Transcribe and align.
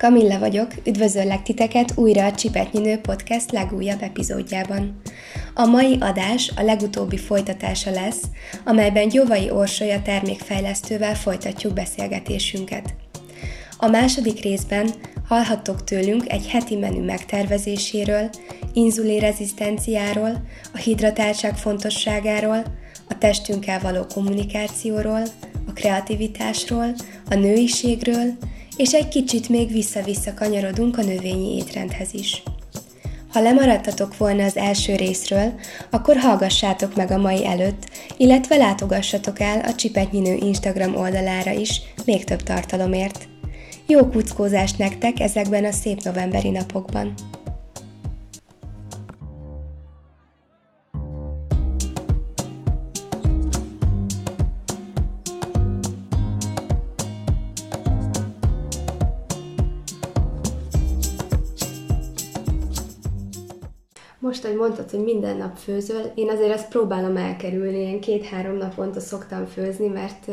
Kamilla 0.00 0.38
vagyok, 0.38 0.72
üdvözöllek 0.86 1.42
titeket 1.42 1.92
újra 1.96 2.24
a 2.24 2.32
Csipetnyinő 2.32 2.98
Podcast 2.98 3.50
legújabb 3.50 4.02
epizódjában. 4.02 5.00
A 5.54 5.64
mai 5.64 5.96
adás 6.00 6.52
a 6.56 6.62
legutóbbi 6.62 7.16
folytatása 7.16 7.90
lesz, 7.90 8.22
amelyben 8.64 9.08
Gyovai 9.08 9.50
Orsolya 9.50 10.02
termékfejlesztővel 10.02 11.14
folytatjuk 11.14 11.72
beszélgetésünket. 11.72 12.94
A 13.76 13.86
második 13.86 14.42
részben 14.42 14.90
hallhattok 15.28 15.84
tőlünk 15.84 16.32
egy 16.32 16.48
heti 16.48 16.76
menü 16.76 17.04
megtervezéséről, 17.04 18.30
inzulinrezisztenciáról, 18.72 20.42
a 20.74 20.78
hidratáltság 20.78 21.56
fontosságáról, 21.56 22.64
a 23.08 23.18
testünkkel 23.18 23.80
való 23.80 24.06
kommunikációról, 24.14 25.22
a 25.66 25.72
kreativitásról, 25.72 26.94
a 27.30 27.34
nőiségről, 27.34 28.36
és 28.80 28.92
egy 28.92 29.08
kicsit 29.08 29.48
még 29.48 29.72
vissza-vissza 29.72 30.34
kanyarodunk 30.34 30.98
a 30.98 31.02
növényi 31.02 31.56
étrendhez 31.56 32.14
is. 32.14 32.42
Ha 33.32 33.40
lemaradtatok 33.40 34.16
volna 34.16 34.44
az 34.44 34.56
első 34.56 34.94
részről, 34.94 35.52
akkor 35.90 36.16
hallgassátok 36.16 36.96
meg 36.96 37.10
a 37.10 37.18
mai 37.18 37.46
előtt, 37.46 37.90
illetve 38.16 38.56
látogassatok 38.56 39.40
el 39.40 39.60
a 39.60 39.74
Csipetnyinő 39.74 40.34
Instagram 40.34 40.96
oldalára 40.96 41.50
is 41.50 41.80
még 42.04 42.24
több 42.24 42.42
tartalomért. 42.42 43.28
Jó 43.86 44.08
kuckózást 44.08 44.78
nektek 44.78 45.20
ezekben 45.20 45.64
a 45.64 45.72
szép 45.72 46.02
novemberi 46.02 46.50
napokban! 46.50 47.14
Most, 64.30 64.44
hogy 64.44 64.56
mondtad, 64.56 64.90
hogy 64.90 65.02
minden 65.02 65.36
nap 65.36 65.56
főzöl, 65.56 66.12
én 66.14 66.28
azért 66.28 66.52
ezt 66.52 66.68
próbálom 66.68 67.16
elkerülni, 67.16 67.78
én 67.78 68.00
két-három 68.00 68.56
naponta 68.56 69.00
szoktam 69.00 69.46
főzni, 69.46 69.86
mert, 69.86 70.26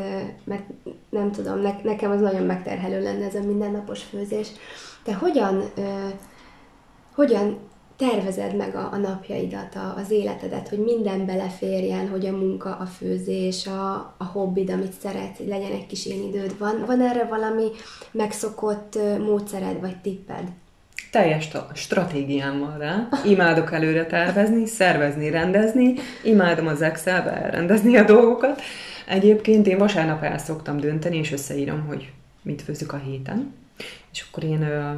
mert 0.44 0.64
nem 1.10 1.32
tudom, 1.32 1.60
ne, 1.62 1.72
nekem 1.84 2.12
az 2.12 2.20
nagyon 2.20 2.44
megterhelő 2.44 3.04
lenne 3.04 3.26
ez 3.26 3.36
a 3.36 3.44
mindennapos 3.44 4.04
főzés. 4.04 4.48
Te 5.04 5.14
hogyan, 5.14 5.64
hogyan 7.16 7.58
tervezed 7.96 8.56
meg 8.56 8.76
a, 8.76 8.90
a 8.92 8.98
napjaidat, 8.98 9.76
a, 9.76 9.94
az 9.96 10.12
életedet, 10.12 10.70
hogy 10.70 10.80
minden 10.80 11.26
beleférjen, 11.26 12.10
hogy 12.10 12.26
a 12.26 12.38
munka, 12.38 12.76
a 12.76 12.86
főzés, 12.86 13.68
a, 13.68 13.94
a 14.18 14.26
hobbid, 14.26 14.70
amit 14.70 14.94
szeretsz, 14.94 15.40
legyen 15.48 15.72
egy 15.72 15.88
kis 15.88 16.06
én 16.06 16.24
időd. 16.24 16.58
Van, 16.58 16.84
van 16.86 17.02
erre 17.02 17.26
valami 17.26 17.68
megszokott 18.12 18.98
módszered 19.20 19.80
vagy 19.80 20.02
tipped? 20.02 20.48
Teljes 21.12 21.48
stratégiám 21.74 22.60
van 22.60 22.78
rá. 22.78 23.08
Imádok 23.26 23.74
előre 23.74 24.06
tervezni, 24.06 24.66
szervezni, 24.66 25.30
rendezni, 25.30 25.94
imádom 26.24 26.68
az 26.68 26.82
Excelbe 26.82 27.32
elrendezni 27.32 27.98
a 27.98 28.04
dolgokat. 28.04 28.62
Egyébként 29.08 29.68
én 29.68 29.78
vasárnap 29.78 30.24
el 30.24 30.38
szoktam 30.38 30.80
dönteni, 30.80 31.18
és 31.18 31.32
összeírom, 31.32 31.86
hogy 31.86 32.12
mit 32.42 32.62
főzök 32.62 32.94
a 32.94 32.98
héten. 32.98 33.54
És 34.12 34.26
akkor 34.30 34.44
én 34.44 34.62
ö, 34.62 34.94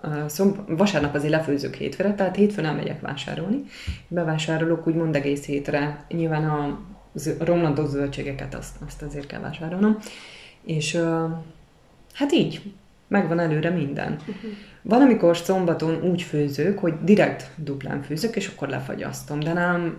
ö, 0.00 0.08
szomb- 0.28 0.78
vasárnap 0.78 1.14
azért 1.14 1.32
lefőzök 1.32 1.74
hétfőre, 1.74 2.14
tehát 2.14 2.36
hétfőn 2.36 2.64
elmegyek 2.64 3.00
vásárolni. 3.00 3.64
Bevásárolok 4.08 4.86
úgymond 4.86 5.16
egész 5.16 5.44
hétre. 5.44 6.04
Nyilván 6.08 6.44
a, 6.44 6.78
a 7.38 7.44
romlandó 7.44 7.86
zöldségeket 7.86 8.54
azt, 8.54 8.76
azt 8.86 9.02
azért 9.02 9.26
kell 9.26 9.40
vásárolnom. 9.40 9.96
És 10.62 10.94
ö, 10.94 11.26
hát 12.12 12.32
így, 12.32 12.72
megvan 13.08 13.38
előre 13.38 13.70
minden. 13.70 14.12
Uh-huh. 14.12 14.50
Van, 14.82 15.00
amikor 15.00 15.36
szombaton 15.36 16.02
úgy 16.02 16.22
főzök, 16.22 16.78
hogy 16.78 16.94
direkt 17.02 17.50
duplán 17.56 18.02
főzök, 18.02 18.36
és 18.36 18.48
akkor 18.48 18.68
lefagyasztom, 18.68 19.40
de 19.40 19.52
nem 19.52 19.96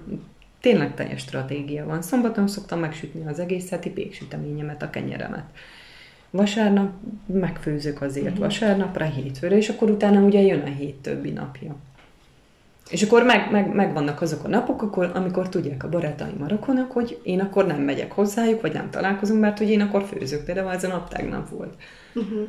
tényleg 0.62 0.94
teljes 0.96 1.22
stratégia 1.22 1.86
van. 1.86 2.02
Szombaton 2.02 2.48
szoktam 2.48 2.80
megsütni 2.80 3.28
az 3.28 3.40
egész 3.40 3.70
heti 3.70 3.90
péksüteményemet, 3.90 4.82
a 4.82 4.90
kenyeremet. 4.90 5.46
Vasárnap 6.30 6.92
megfőzök 7.26 8.02
azért 8.02 8.26
uh-huh. 8.26 8.40
vasárnapra, 8.40 9.06
hétfőre, 9.06 9.58
és 9.58 9.70
akkor 9.70 9.90
utána 9.90 10.20
ugye 10.22 10.42
jön 10.42 10.62
a 10.62 10.70
hét 10.70 10.96
többi 10.96 11.30
napja. 11.30 11.76
És 12.90 13.04
akkor 13.04 13.24
meg, 13.24 13.52
meg, 13.52 13.74
megvannak 13.76 14.22
azok 14.22 14.44
a 14.44 14.48
napok, 14.48 14.82
akkor, 14.82 15.12
amikor 15.14 15.50
tudják 15.50 15.84
a 15.84 15.90
barátaim 15.90 16.42
a 16.42 16.48
rokonok, 16.48 16.92
hogy 16.92 17.20
én 17.24 17.40
akkor 17.40 17.66
nem 17.66 17.82
megyek 17.82 18.12
hozzájuk, 18.12 18.62
vagy 18.62 18.74
nem 18.74 18.90
találkozunk, 18.90 19.40
mert 19.42 19.58
hogy 19.58 19.70
én 19.70 19.82
akkor 19.82 20.04
főzök. 20.04 20.44
Például 20.44 20.72
ez 20.72 20.84
a 20.84 20.88
nap 20.88 21.10
tegnap 21.10 21.50
volt. 21.50 21.74
Uh-huh 22.14 22.48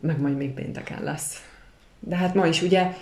meg 0.00 0.20
majd 0.20 0.36
még 0.36 0.50
pénteken 0.50 1.02
lesz. 1.02 1.44
De 2.00 2.16
hát 2.16 2.34
ma 2.34 2.46
is 2.46 2.62
ugye 2.62 2.92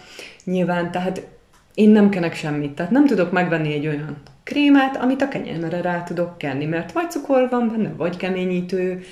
nyilván, 0.45 0.91
tehát 0.91 1.27
én 1.75 1.91
nem 1.91 2.09
kenek 2.09 2.35
semmit, 2.35 2.73
tehát 2.73 2.91
nem 2.91 3.07
tudok 3.07 3.33
megvenni 3.33 3.73
egy 3.73 3.87
olyan 3.87 4.17
krémát, 4.43 4.97
amit 4.97 5.23
a 5.23 5.29
kenyérmere 5.29 5.81
rá 5.81 6.03
tudok 6.03 6.39
kenni, 6.39 6.65
mert 6.65 6.93
vagy 6.93 7.11
cukor 7.11 7.49
van 7.51 7.69
benne, 7.69 7.93
vagy 7.97 8.17
keményítő, 8.17 9.03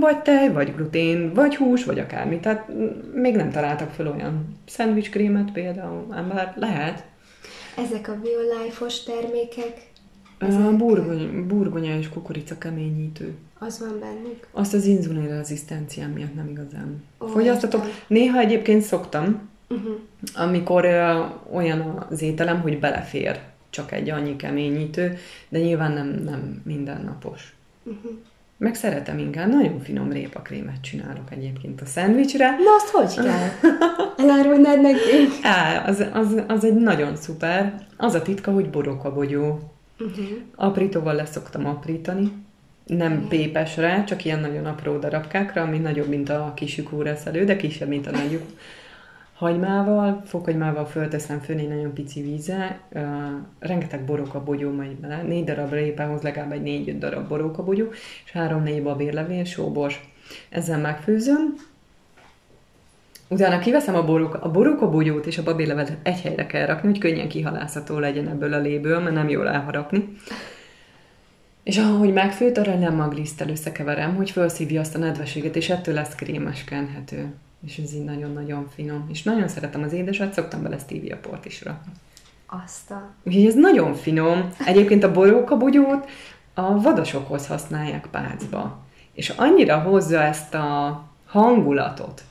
vagy 0.00 0.18
tej, 0.18 0.52
vagy 0.52 0.74
glutén, 0.74 1.32
vagy 1.34 1.56
hús, 1.56 1.84
vagy 1.84 1.98
akármi. 1.98 2.40
Tehát 2.40 2.70
még 3.14 3.36
nem 3.36 3.50
találtak 3.50 3.90
fel 3.90 4.06
olyan 4.06 4.56
szendvicskrémet 4.66 5.52
például, 5.52 6.06
ám 6.10 6.28
bár 6.28 6.54
lehet. 6.56 7.04
Ezek 7.76 8.08
a 8.08 8.20
biolife-os 8.22 9.02
termékek? 9.02 9.90
Ezek... 10.38 10.76
Burgony, 10.76 11.46
burgonya 11.46 11.98
és 11.98 12.08
kukorica 12.08 12.58
keményítő. 12.58 13.34
Az 13.66 13.78
van 13.78 13.98
bennük? 14.00 14.46
Azt 14.52 14.74
az 14.74 14.84
inzulinrezisztenciám 14.84 16.10
miatt 16.10 16.34
nem 16.34 16.48
igazán 16.48 17.02
oh, 17.18 17.30
fogyasztatok. 17.30 17.84
Néha 18.06 18.38
egyébként 18.38 18.82
szoktam, 18.82 19.48
uh-huh. 19.68 19.94
amikor 20.34 20.84
uh, 20.84 21.56
olyan 21.56 22.06
az 22.10 22.22
ételem, 22.22 22.60
hogy 22.60 22.78
belefér 22.78 23.40
csak 23.70 23.92
egy 23.92 24.10
annyi 24.10 24.36
keményítő, 24.36 25.16
de 25.48 25.58
nyilván 25.58 25.92
nem, 25.92 26.08
nem 26.24 26.62
mindennapos. 26.64 27.54
Uh-huh. 27.82 28.10
Meg 28.56 28.74
szeretem 28.74 29.18
inkább, 29.18 29.48
nagyon 29.48 29.80
finom 29.80 30.12
répakrémet 30.12 30.80
csinálok 30.80 31.30
egyébként 31.30 31.80
a 31.80 31.86
szendvicsre. 31.86 32.50
Na 32.50 32.74
azt 32.76 32.88
hogy 32.88 33.24
kell? 33.24 33.48
Elárulnád 34.26 34.80
nekünk? 34.80 35.32
Á, 35.42 35.88
az, 35.88 36.04
az, 36.12 36.42
az 36.48 36.64
egy 36.64 36.74
nagyon 36.74 37.16
szuper. 37.16 37.86
Az 37.96 38.14
a 38.14 38.22
titka, 38.22 38.50
hogy 38.52 38.70
bogyó. 38.70 39.72
Uh-huh. 39.98 40.26
Aprítóval 40.54 41.14
leszoktam 41.14 41.66
aprítani, 41.66 42.32
nem 42.86 43.28
pépesre, 43.28 44.04
csak 44.04 44.24
ilyen 44.24 44.40
nagyon 44.40 44.66
apró 44.66 44.98
darabkákra, 44.98 45.62
ami 45.62 45.78
nagyobb, 45.78 46.08
mint 46.08 46.28
a 46.28 46.52
kis 46.56 46.82
elő, 47.24 47.44
de 47.44 47.56
kisebb, 47.56 47.88
mint 47.88 48.06
a 48.06 48.10
nagyjuk. 48.10 48.42
Hagymával, 49.34 50.22
fokhagymával 50.24 50.86
fölteszem 50.86 51.40
egy 51.58 51.68
nagyon 51.68 51.92
pici 51.92 52.22
vízzel, 52.22 52.80
uh, 52.92 53.02
rengeteg 53.58 54.04
bogyó 54.44 54.70
megy 54.70 54.96
bele, 54.96 55.22
négy 55.22 55.44
darab 55.44 55.72
répához 55.72 56.22
legalább 56.22 56.52
egy 56.52 56.62
négy 56.62 56.98
darab 56.98 57.28
bogyó, 57.64 57.92
és 58.24 58.32
három-négy 58.32 58.82
babérlevél, 58.82 59.44
sóbors. 59.44 60.12
Ezzel 60.48 60.78
megfőzöm, 60.78 61.54
Utána 63.28 63.58
kiveszem 63.58 63.94
a, 63.94 64.04
boróka, 64.04 64.38
a 64.40 64.90
bogyót 64.90 65.26
és 65.26 65.38
a 65.38 65.42
babérlevet 65.42 65.96
egy 66.02 66.20
helyre 66.20 66.46
kell 66.46 66.66
rakni, 66.66 66.88
hogy 66.88 66.98
könnyen 66.98 67.28
kihalászható 67.28 67.98
legyen 67.98 68.28
ebből 68.28 68.52
a 68.52 68.58
léből, 68.58 69.00
mert 69.00 69.14
nem 69.14 69.28
jól 69.28 69.48
elharapni. 69.48 70.16
És 71.64 71.78
ahogy 71.78 72.12
megfőtt, 72.12 72.58
arra 72.58 72.78
nem 72.78 72.94
maglisztel 72.94 73.48
összekeverem, 73.48 74.14
hogy 74.14 74.30
felszívja 74.30 74.80
azt 74.80 74.94
a 74.94 74.98
nedveséget, 74.98 75.56
és 75.56 75.70
ettől 75.70 75.94
lesz 75.94 76.14
krémes 76.14 76.64
kenhető. 76.64 77.34
És 77.66 77.78
ez 77.78 77.94
így 77.94 78.04
nagyon-nagyon 78.04 78.68
finom. 78.74 79.06
És 79.10 79.22
nagyon 79.22 79.48
szeretem 79.48 79.82
az 79.82 79.92
édeset, 79.92 80.32
szoktam 80.32 80.62
bele 80.62 80.78
stevia 80.78 81.16
port 81.16 81.44
is 81.44 81.62
rakni. 81.62 81.92
Azt 82.46 82.90
a... 82.90 83.10
Úgyhogy 83.22 83.46
ez 83.46 83.54
nagyon 83.54 83.94
finom. 83.94 84.48
Egyébként 84.66 85.04
a 85.04 85.12
bogyót 85.56 86.08
a 86.54 86.80
vadasokhoz 86.80 87.46
használják 87.46 88.06
pácba. 88.10 88.78
És 89.12 89.28
annyira 89.28 89.78
hozza 89.78 90.22
ezt 90.22 90.54
a 90.54 91.02
hangulatot, 91.26 92.22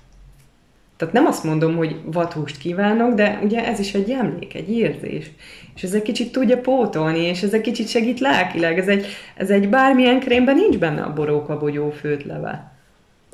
tehát 1.03 1.13
nem 1.13 1.25
azt 1.25 1.43
mondom, 1.43 1.75
hogy 1.75 2.01
vadhúst 2.05 2.57
kívánok, 2.57 3.13
de 3.13 3.39
ugye 3.43 3.65
ez 3.65 3.79
is 3.79 3.93
egy 3.93 4.09
emlék, 4.09 4.53
egy 4.53 4.71
érzés. 4.71 5.31
És 5.75 5.83
ez 5.83 5.93
egy 5.93 6.01
kicsit 6.01 6.31
tudja 6.31 6.57
pótolni, 6.57 7.19
és 7.19 7.41
ez 7.41 7.53
egy 7.53 7.61
kicsit 7.61 7.87
segít 7.87 8.19
lelkileg. 8.19 8.79
Ez 8.79 8.87
egy, 8.87 9.05
ez 9.35 9.49
egy 9.49 9.69
bármilyen 9.69 10.19
krémben 10.19 10.55
nincs 10.55 10.77
benne 10.77 11.01
a 11.01 11.13
boróka 11.13 11.57
bogyó 11.57 11.89
főt 11.89 12.23
leve. 12.23 12.71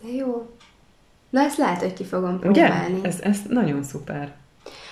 De 0.01 0.11
jó. 0.11 0.49
Na 1.29 1.41
ezt 1.41 1.57
lehet, 1.57 1.81
hogy 1.81 1.93
ki 1.93 2.03
fogom 2.03 2.39
próbálni. 2.39 2.93
Ugye? 2.93 3.07
Ez, 3.07 3.19
ez 3.21 3.39
nagyon 3.49 3.83
szuper. 3.83 4.31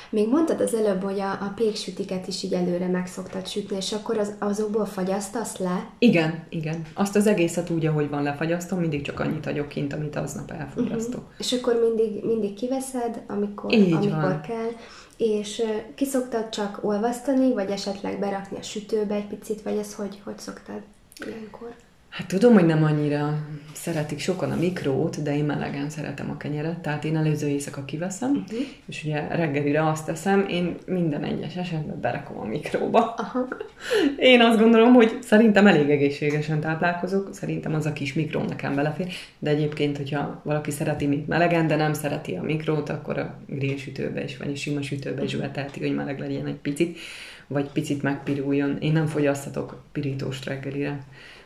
Még 0.10 0.30
mondtad 0.30 0.62
az 0.62 0.74
előbb, 0.74 1.04
hogy 1.04 1.20
a, 1.20 1.32
a 1.32 1.54
péksütiket 1.56 2.28
is 2.28 2.44
így 2.44 2.54
előre 2.54 2.88
meg 2.88 3.08
szoktad 3.08 3.48
sütni, 3.48 3.76
és 3.76 3.94
akkor 3.94 4.18
az, 4.18 4.34
azokból 4.40 4.86
fagyasztasz 4.86 5.58
le? 5.58 5.90
Igen, 6.00 6.44
igen. 6.50 6.82
Azt 6.94 7.16
az 7.16 7.28
egészet 7.28 7.70
úgy, 7.70 7.86
ahogy 7.86 8.10
van 8.10 8.24
lefagyasztom, 8.24 8.80
mindig 8.80 9.02
csak 9.02 9.20
annyit 9.20 9.46
hagyok 9.46 9.68
kint, 9.68 9.94
amit 9.94 10.16
aznap 10.16 10.52
elfogyasztok. 10.52 11.22
Uh-huh. 11.22 11.36
És 11.38 11.54
akkor 11.54 11.80
mindig, 11.82 12.26
mindig 12.26 12.54
kiveszed, 12.54 13.22
amikor, 13.28 13.74
így 13.74 13.94
amikor 13.94 14.22
van. 14.22 14.42
kell, 14.42 14.72
és 15.18 15.64
ki 15.96 16.06
szoktad 16.06 16.50
csak 16.50 16.80
olvasztani, 16.82 17.54
vagy 17.54 17.70
esetleg 17.70 18.20
berakni 18.20 18.58
a 18.58 18.62
sütőbe 18.62 19.16
egy 19.16 19.28
picit, 19.28 19.62
vagy 19.62 19.78
ez 19.78 19.96
hogy, 19.96 20.22
hogy 20.24 20.40
szoktad 20.40 20.82
ilyenkor? 21.26 21.76
Hát 22.18 22.28
tudom, 22.28 22.54
hogy 22.54 22.66
nem 22.66 22.84
annyira 22.84 23.38
szeretik 23.74 24.20
sokan 24.20 24.52
a 24.52 24.56
mikrót, 24.56 25.24
de 25.24 25.36
én 25.36 25.44
melegen 25.44 25.90
szeretem 25.90 26.30
a 26.30 26.38
kenyeret, 26.38 26.80
tehát 26.80 27.04
én 27.04 27.18
előző 27.18 27.48
éjszaka 27.48 27.86
kiveszem, 27.86 28.32
uh-huh. 28.32 28.60
és 28.86 29.04
ugye 29.04 29.28
reggelire 29.28 29.88
azt 29.90 30.06
teszem, 30.06 30.46
én 30.50 30.78
minden 30.86 31.24
egyes 31.24 31.56
esetben 31.56 32.00
berakom 32.02 32.40
a 32.40 32.44
mikróba. 32.44 33.14
Aha. 33.18 33.48
Én 34.18 34.42
azt 34.42 34.60
gondolom, 34.60 34.94
hogy 34.94 35.18
szerintem 35.22 35.68
elég 35.68 35.90
egészségesen 35.90 36.60
táplálkozok, 36.60 37.30
szerintem 37.34 37.74
az 37.74 37.86
a 37.86 37.94
kis 37.94 38.14
mikró 38.14 38.42
nekem 38.42 38.76
belefér, 38.76 39.08
de 39.40 39.50
egyébként, 39.50 39.98
hogyha 39.98 40.42
valaki 40.44 40.72
szereti 40.72 41.08
még 41.08 41.24
melegen, 41.28 41.68
de 41.68 41.76
nem 41.76 41.94
szereti 41.94 42.36
a 42.36 42.42
mikrót, 42.42 42.90
akkor 42.90 43.18
a 43.18 43.40
grillsütőbe 43.48 44.24
is, 44.24 44.38
vagy 44.38 44.52
a 44.52 44.56
sima 44.56 44.82
sütőbe 44.82 45.24
is 45.24 45.36
beteheti, 45.36 45.80
hogy 45.80 45.96
meleg 45.96 46.20
legyen 46.20 46.46
egy 46.46 46.60
picit, 46.62 46.98
vagy 47.48 47.70
picit 47.72 48.02
megpiruljon. 48.02 48.78
Én 48.80 48.92
nem 48.92 49.06
fogyasztatok 49.06 49.84
pirítóst 49.92 50.46
reggelire, 50.46 51.00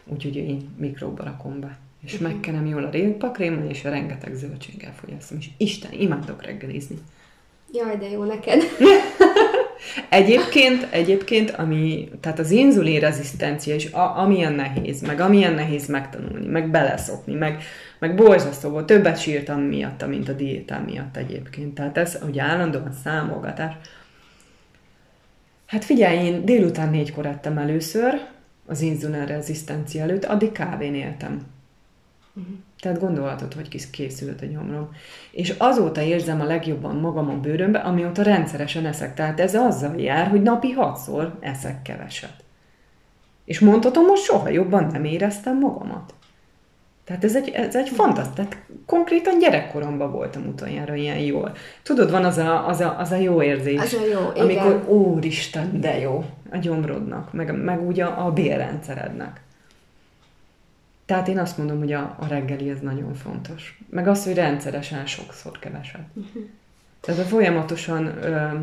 úgyhogy 0.06 0.36
én 0.36 0.69
mikróba 0.77 1.24
rakom 1.24 1.59
be 1.59 1.77
és 2.06 2.13
uh-huh. 2.13 2.31
megkenem 2.31 2.65
jól 2.65 2.83
a 2.83 2.89
répakrémmel, 2.89 3.69
és 3.69 3.86
a 3.86 3.89
rengeteg 3.89 4.33
zöldséggel 4.33 4.94
fogyasztom, 4.94 5.38
és 5.38 5.50
Isten, 5.57 5.92
imádok 5.92 6.44
reggelizni. 6.44 6.98
Jaj, 7.74 7.98
de 7.98 8.09
jó 8.09 8.24
neked. 8.24 8.63
egyébként, 10.09 10.88
egyébként, 10.89 11.50
ami, 11.50 12.09
tehát 12.19 12.39
az 12.39 12.51
inzulin 12.51 13.00
rezisztencia 13.00 13.75
is, 13.75 13.92
a, 13.92 14.18
amilyen 14.18 14.53
nehéz, 14.53 15.01
meg 15.01 15.19
amilyen 15.19 15.53
nehéz 15.53 15.88
megtanulni, 15.88 16.48
meg 16.48 16.69
beleszokni, 16.69 17.33
meg, 17.33 17.63
meg 18.00 18.15
borzasztó 18.15 18.69
volt, 18.69 18.86
többet 18.86 19.19
sírtam 19.19 19.62
miatta, 19.62 20.07
mint 20.07 20.30
a 20.30 20.33
diétám 20.33 20.83
miatt 20.83 21.18
egyébként. 21.18 21.74
Tehát 21.74 21.98
ez, 21.98 22.19
hogy 22.21 22.39
állandóan 22.39 22.94
számolgatás. 23.03 23.74
Hát 25.65 25.86
figyelj, 25.86 26.25
én 26.25 26.45
délután 26.45 26.89
négykor 26.89 27.25
ettem 27.25 27.57
először, 27.57 28.21
az 28.65 28.81
inzulin 28.81 29.25
rezisztencia 29.25 30.01
előtt, 30.01 30.25
addig 30.25 30.51
kávén 30.51 30.95
éltem. 30.95 31.45
Uh-huh. 32.33 32.53
Tehát 32.79 32.99
gondolhatod, 32.99 33.53
hogy 33.53 33.89
készült 33.89 34.41
a 34.41 34.45
nyomrom. 34.45 34.89
És 35.31 35.55
azóta 35.57 36.01
érzem 36.01 36.41
a 36.41 36.45
legjobban 36.45 36.95
magam 36.95 37.29
a 37.29 37.39
bőrömbe, 37.39 37.79
amióta 37.79 38.21
rendszeresen 38.21 38.85
eszek. 38.85 39.13
Tehát 39.13 39.39
ez 39.39 39.55
azzal 39.55 39.99
jár, 39.99 40.27
hogy 40.27 40.41
napi 40.41 40.71
hatszor 40.71 41.37
eszek 41.39 41.81
keveset. 41.81 42.43
És 43.45 43.59
mondhatom, 43.59 44.05
hogy 44.05 44.17
soha 44.17 44.49
jobban 44.49 44.85
nem 44.85 45.03
éreztem 45.03 45.57
magamat. 45.57 46.13
Tehát 47.03 47.24
ez 47.24 47.36
egy, 47.36 47.50
ez 47.50 47.75
egy 47.75 47.89
fantasztikus, 47.89 48.36
tehát 48.36 48.57
konkrétan 48.86 49.39
gyerekkoromban 49.39 50.12
voltam 50.12 50.48
utoljára 50.48 50.95
ilyen 50.95 51.18
jól. 51.18 51.56
Tudod, 51.83 52.12
van 52.12 52.25
az 52.25 52.38
a, 52.38 52.68
az 52.68 52.80
a, 52.80 53.00
az 53.00 53.12
a 53.12 53.15
jó 53.15 53.42
érzés. 53.42 53.80
Az 53.80 53.94
a 53.94 54.06
jó, 54.06 54.31
igen. 54.33 54.44
Amikor, 54.44 54.89
úristen, 54.89 55.80
de 55.81 56.00
jó 56.00 56.25
a 56.51 56.57
gyomrodnak, 56.57 57.33
meg, 57.33 57.63
meg 57.63 57.88
ugye 57.88 58.06
a 58.06 58.31
bélrendszerednek. 58.31 59.42
Tehát 61.06 61.27
én 61.27 61.39
azt 61.39 61.57
mondom, 61.57 61.77
hogy 61.77 61.92
a, 61.92 62.15
a 62.19 62.27
reggeli 62.27 62.69
ez 62.69 62.80
nagyon 62.80 63.13
fontos. 63.13 63.80
Meg 63.89 64.07
az, 64.07 64.24
hogy 64.24 64.33
rendszeresen 64.33 65.06
sokszor 65.06 65.59
keveset. 65.59 66.01
Uh-huh. 66.13 66.44
Tehát 67.01 67.21
ha 67.21 67.27
folyamatosan 67.27 68.06
ö, 68.06 68.59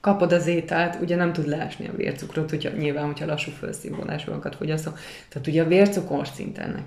kapod 0.00 0.32
az 0.32 0.46
ételt, 0.46 1.00
ugye 1.00 1.16
nem 1.16 1.32
tud 1.32 1.48
leesni 1.48 1.88
a 1.88 1.96
vércukrot, 1.96 2.50
hogyha, 2.50 2.70
nyilván, 2.70 3.06
hogyha 3.06 3.26
lassú 3.26 3.50
felszínvonásokat 3.50 4.56
fogyaszol. 4.56 4.96
Tehát 5.28 5.48
ugye 5.48 5.62
a 5.62 5.66
vércukor 5.66 6.26
szinten 6.26 6.84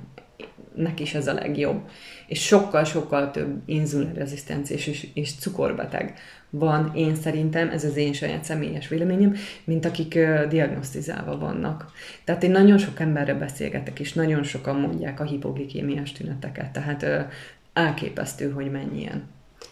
neki 0.77 1.03
is 1.03 1.13
ez 1.13 1.27
a 1.27 1.33
legjobb. 1.33 1.89
És 2.27 2.45
sokkal-sokkal 2.45 3.31
több 3.31 3.61
inzulinrezisztenciás 3.65 4.87
és, 4.87 5.07
és 5.13 5.35
cukorbeteg 5.35 6.13
van, 6.49 6.91
én 6.95 7.15
szerintem, 7.15 7.69
ez 7.69 7.83
az 7.83 7.95
én 7.95 8.13
saját 8.13 8.43
személyes 8.43 8.87
véleményem, 8.87 9.35
mint 9.63 9.85
akik 9.85 10.13
uh, 10.15 10.47
diagnosztizálva 10.47 11.37
vannak. 11.37 11.91
Tehát 12.23 12.43
én 12.43 12.51
nagyon 12.51 12.77
sok 12.77 12.99
emberre 12.99 13.33
beszélgetek, 13.33 13.99
és 13.99 14.13
nagyon 14.13 14.43
sokan 14.43 14.75
mondják 14.75 15.19
a 15.19 15.23
hipoglikémiás 15.23 16.11
tüneteket, 16.11 16.71
tehát 16.71 17.03
uh, 17.03 17.31
elképesztő, 17.73 18.51
hogy 18.51 18.71
mennyien. 18.71 19.23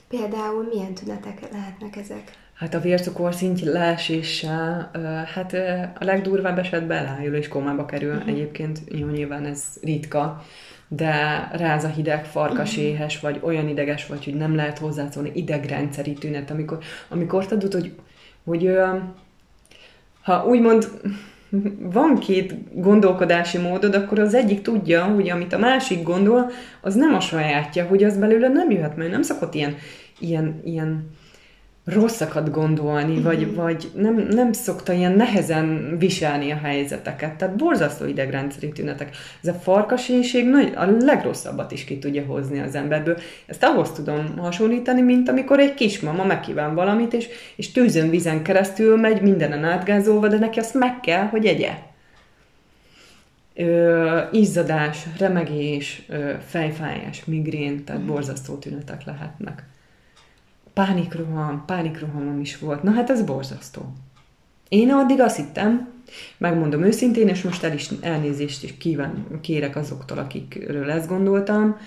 Például 0.08 0.68
milyen 0.74 0.94
tünetek 0.94 1.52
lehetnek 1.52 1.96
ezek? 1.96 2.32
Hát 2.54 2.74
a 2.74 2.80
vércukorszint 2.80 3.62
leeséssel, 3.62 4.92
hát 5.34 5.54
a 6.00 6.04
legdurvább 6.04 6.58
esetben 6.58 7.06
elájul 7.06 7.36
és 7.36 7.48
komába 7.48 7.86
kerül. 7.86 8.16
Uh-huh. 8.16 8.30
Egyébként 8.30 8.82
jó, 8.92 9.08
nyilván 9.08 9.46
ez 9.46 9.64
ritka, 9.82 10.44
de 10.88 11.48
ráz 11.52 11.84
a 11.84 11.88
hideg, 11.88 12.26
farkaséhes, 12.26 13.20
vagy 13.20 13.40
olyan 13.44 13.68
ideges 13.68 14.06
vagy, 14.06 14.24
hogy 14.24 14.36
nem 14.36 14.56
lehet 14.56 14.78
hozzászólni, 14.78 15.32
idegrendszeri 15.34 16.14
tünet, 16.14 16.52
amikor, 16.52 16.78
amikor 17.10 17.46
tudod, 17.46 17.74
hogy, 17.74 17.94
hogy 18.44 18.78
ha 20.22 20.46
úgymond 20.46 20.88
van 21.80 22.20
két 22.20 22.82
gondolkodási 22.82 23.58
módod, 23.58 23.96
akkor 23.96 24.20
az 24.20 24.34
egyik 24.34 24.62
tudja, 24.62 25.04
hogy 25.04 25.30
amit 25.30 25.54
a 25.54 25.58
másik 25.58 26.04
gondol, 26.04 26.52
az 26.82 26.96
nem 26.96 27.14
a 27.14 27.20
sajátja, 27.20 27.86
hogy 27.86 28.04
az 28.04 28.18
belőle 28.18 28.48
nem 28.48 28.72
jöhet, 28.72 28.96
mert 28.96 29.12
nem 29.12 29.22
szokott 29.22 29.54
ilyen, 29.54 29.76
ilyen, 30.20 30.62
ilyen 30.64 31.10
rosszakat 31.86 32.52
gondolni, 32.52 33.12
uh-huh. 33.12 33.24
vagy, 33.24 33.56
vagy 33.56 33.92
nem, 33.96 34.28
nem 34.30 34.52
szokta 34.54 34.94
ilyen 34.94 35.12
nehezen 35.12 35.96
viselni 36.00 36.52
a 36.52 36.58
helyzeteket. 36.58 37.36
Tehát 37.36 37.56
borzasztó 37.56 38.06
idegrendszeri 38.06 38.70
tünetek. 38.70 39.16
Ez 39.44 39.50
a 39.50 39.54
farkasénység 39.54 40.48
nagy, 40.48 40.74
a 40.76 40.86
legrosszabbat 41.00 41.72
is 41.72 41.84
ki 41.84 41.98
tudja 41.98 42.26
hozni 42.26 42.60
az 42.60 42.76
emberből. 42.76 43.18
Ezt 43.46 43.64
ahhoz 43.64 43.92
tudom 43.92 44.38
hasonlítani, 44.38 45.02
mint 45.02 45.30
amikor 45.30 45.60
egy 45.60 45.74
kismama 45.74 46.24
megkíván 46.24 46.76
valamit, 46.76 47.14
és, 47.14 47.28
és 47.56 47.72
tűzön 47.72 48.10
vízen 48.10 48.44
keresztül 48.44 48.98
megy, 48.98 49.22
mindenen 49.22 49.64
átgázolva, 49.64 50.28
de 50.28 50.38
neki 50.38 50.60
azt 50.60 50.74
meg 50.74 51.00
kell, 51.00 51.24
hogy 51.24 51.46
egye. 51.46 51.72
Ö, 53.56 54.20
izzadás, 54.32 55.06
remegés, 55.18 56.06
ö, 56.10 56.32
fejfájás, 56.48 57.26
migrén, 57.26 57.84
tehát 57.84 58.02
uh-huh. 58.02 58.16
borzasztó 58.16 58.56
tünetek 58.56 59.06
lehetnek 59.06 59.64
pánikroham, 60.76 61.64
pánikrohamom 61.66 62.40
is 62.40 62.58
volt. 62.58 62.84
Na 62.84 62.92
hát 62.92 63.10
ez 63.10 63.24
borzasztó. 63.24 63.94
Én 64.70 64.92
addig 64.92 65.20
azt 65.20 65.36
hittem, 65.36 65.94
megmondom 66.38 66.84
őszintén, 66.84 67.28
és 67.28 67.42
most 67.42 67.64
el 67.64 67.74
is 67.74 67.90
elnézést 68.02 68.64
is 68.64 68.78
kíván, 68.78 69.26
kérek 69.42 69.76
azoktól, 69.76 70.18
akikről 70.18 70.92
ezt 70.92 71.08
gondoltam, 71.08 71.78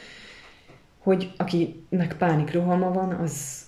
hogy 0.98 1.32
akinek 1.36 2.16
pánikrohama 2.18 2.92
van, 2.92 3.12
az 3.12 3.64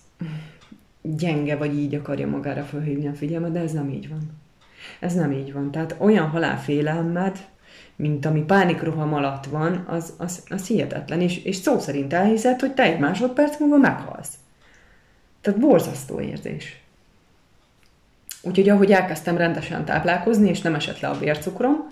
gyenge, 1.02 1.56
vagy 1.56 1.78
így 1.78 1.94
akarja 1.94 2.28
magára 2.28 2.62
felhívni 2.62 3.08
a 3.08 3.15
figyelmet, 3.15 3.53
de 3.53 3.60
ez 3.60 3.72
nem 3.72 3.91
így 3.91 4.08
van. 4.08 4.20
Ez 5.00 5.15
nem 5.15 5.32
így 5.32 5.53
van. 5.53 5.70
Tehát 5.70 5.96
olyan 5.98 6.29
halálfélelmed, 6.29 7.39
mint 7.96 8.27
ami 8.27 8.41
pánikroham 8.41 9.15
alatt 9.15 9.46
van, 9.46 9.84
az, 9.89 10.12
az, 10.19 10.44
az 10.48 10.67
hihetetlen, 10.67 11.20
és, 11.20 11.44
és 11.44 11.56
szó 11.56 11.79
szerint 11.79 12.12
elhiszed, 12.12 12.60
hogy 12.60 12.72
te 12.72 12.82
egy 12.82 12.98
másodperc 12.98 13.58
múlva 13.58 13.77
meghalsz. 13.77 14.40
Tehát 15.41 15.61
borzasztó 15.61 16.20
érzés. 16.20 16.81
Úgyhogy 18.43 18.69
ahogy 18.69 18.93
elkezdtem 18.93 19.37
rendesen 19.37 19.85
táplálkozni, 19.85 20.49
és 20.49 20.61
nem 20.61 20.75
esett 20.75 21.01
le 21.01 21.09
a 21.09 21.19
vércukrom, 21.19 21.89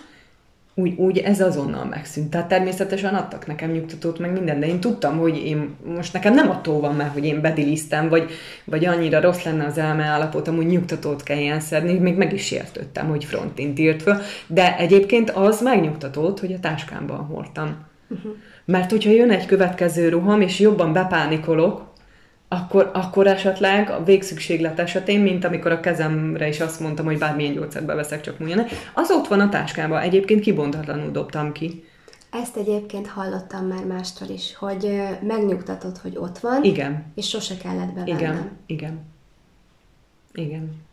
úgy, 0.79 0.99
úgy 0.99 1.19
ez 1.19 1.41
azonnal 1.41 1.85
megszűnt. 1.85 2.31
Tehát 2.31 2.49
természetesen 2.49 3.15
adtak 3.15 3.47
nekem 3.47 3.71
nyugtatót, 3.71 4.19
meg 4.19 4.33
minden, 4.33 4.61
de 4.61 4.67
én 4.67 4.81
tudtam, 4.81 5.19
hogy 5.19 5.37
én 5.37 5.77
most 5.97 6.13
nekem 6.13 6.35
nem 6.35 6.51
attól 6.51 6.81
van 6.81 6.95
már, 6.95 7.09
hogy 7.09 7.25
én 7.25 7.41
bedilisztem, 7.41 8.09
vagy, 8.09 8.31
vagy 8.65 8.85
annyira 8.85 9.21
rossz 9.21 9.43
lenne 9.43 9.67
az 9.67 9.79
elme 9.79 10.05
állapotom, 10.05 10.57
hogy 10.57 10.67
nyugtatót 10.67 11.23
kelljen 11.23 11.61
szedni, 11.61 11.99
még 11.99 12.17
meg 12.17 12.33
is 12.33 12.45
sértődtem, 12.45 13.09
hogy 13.09 13.25
frontint 13.25 13.79
írt 13.79 14.03
föl, 14.03 14.17
de 14.47 14.77
egyébként 14.77 15.31
az 15.31 15.63
megnyugtatót, 15.63 16.41
hogy 16.41 16.53
a 16.53 16.61
táskámban 16.61 17.25
hordtam. 17.25 17.77
Uh-huh. 18.09 18.33
Mert 18.65 18.91
hogyha 18.91 19.11
jön 19.11 19.31
egy 19.31 19.47
következő 19.47 20.09
roham, 20.09 20.41
és 20.41 20.61
jobban 20.61 20.93
bepánikolok, 20.93 21.88
akkor, 22.49 22.91
akkor 22.95 23.27
esetleg 23.27 23.91
a 23.91 24.05
végszükséglet 24.05 24.79
esetén, 24.79 25.21
mint 25.21 25.45
amikor 25.45 25.73
a 25.73 25.81
kezemre 25.81 26.49
is 26.49 26.61
azt 26.61 26.81
mondtam, 26.81 27.05
hogy 27.05 27.19
bármilyen 27.19 27.53
gyógyszert 27.53 27.85
beveszek, 27.85 28.21
csak 28.21 28.39
múljon 28.39 28.67
az 28.95 29.11
ott 29.11 29.27
van 29.27 29.41
a 29.41 29.49
táskában. 29.49 30.01
Egyébként 30.01 30.41
kibontatlanul 30.41 31.11
dobtam 31.11 31.53
ki. 31.53 31.85
Ezt 32.31 32.57
egyébként 32.57 33.07
hallottam 33.07 33.67
már 33.67 33.85
mástól 33.85 34.29
is, 34.29 34.55
hogy 34.55 35.03
megnyugtatod, 35.23 35.99
hogy 35.99 36.17
ott 36.17 36.39
van, 36.39 36.65
Igen. 36.65 37.05
és 37.15 37.29
sose 37.29 37.57
kellett 37.57 37.93
bevennem. 37.93 38.17
Igen, 38.17 38.51
igen. 38.67 39.01
Igen. 40.33 40.87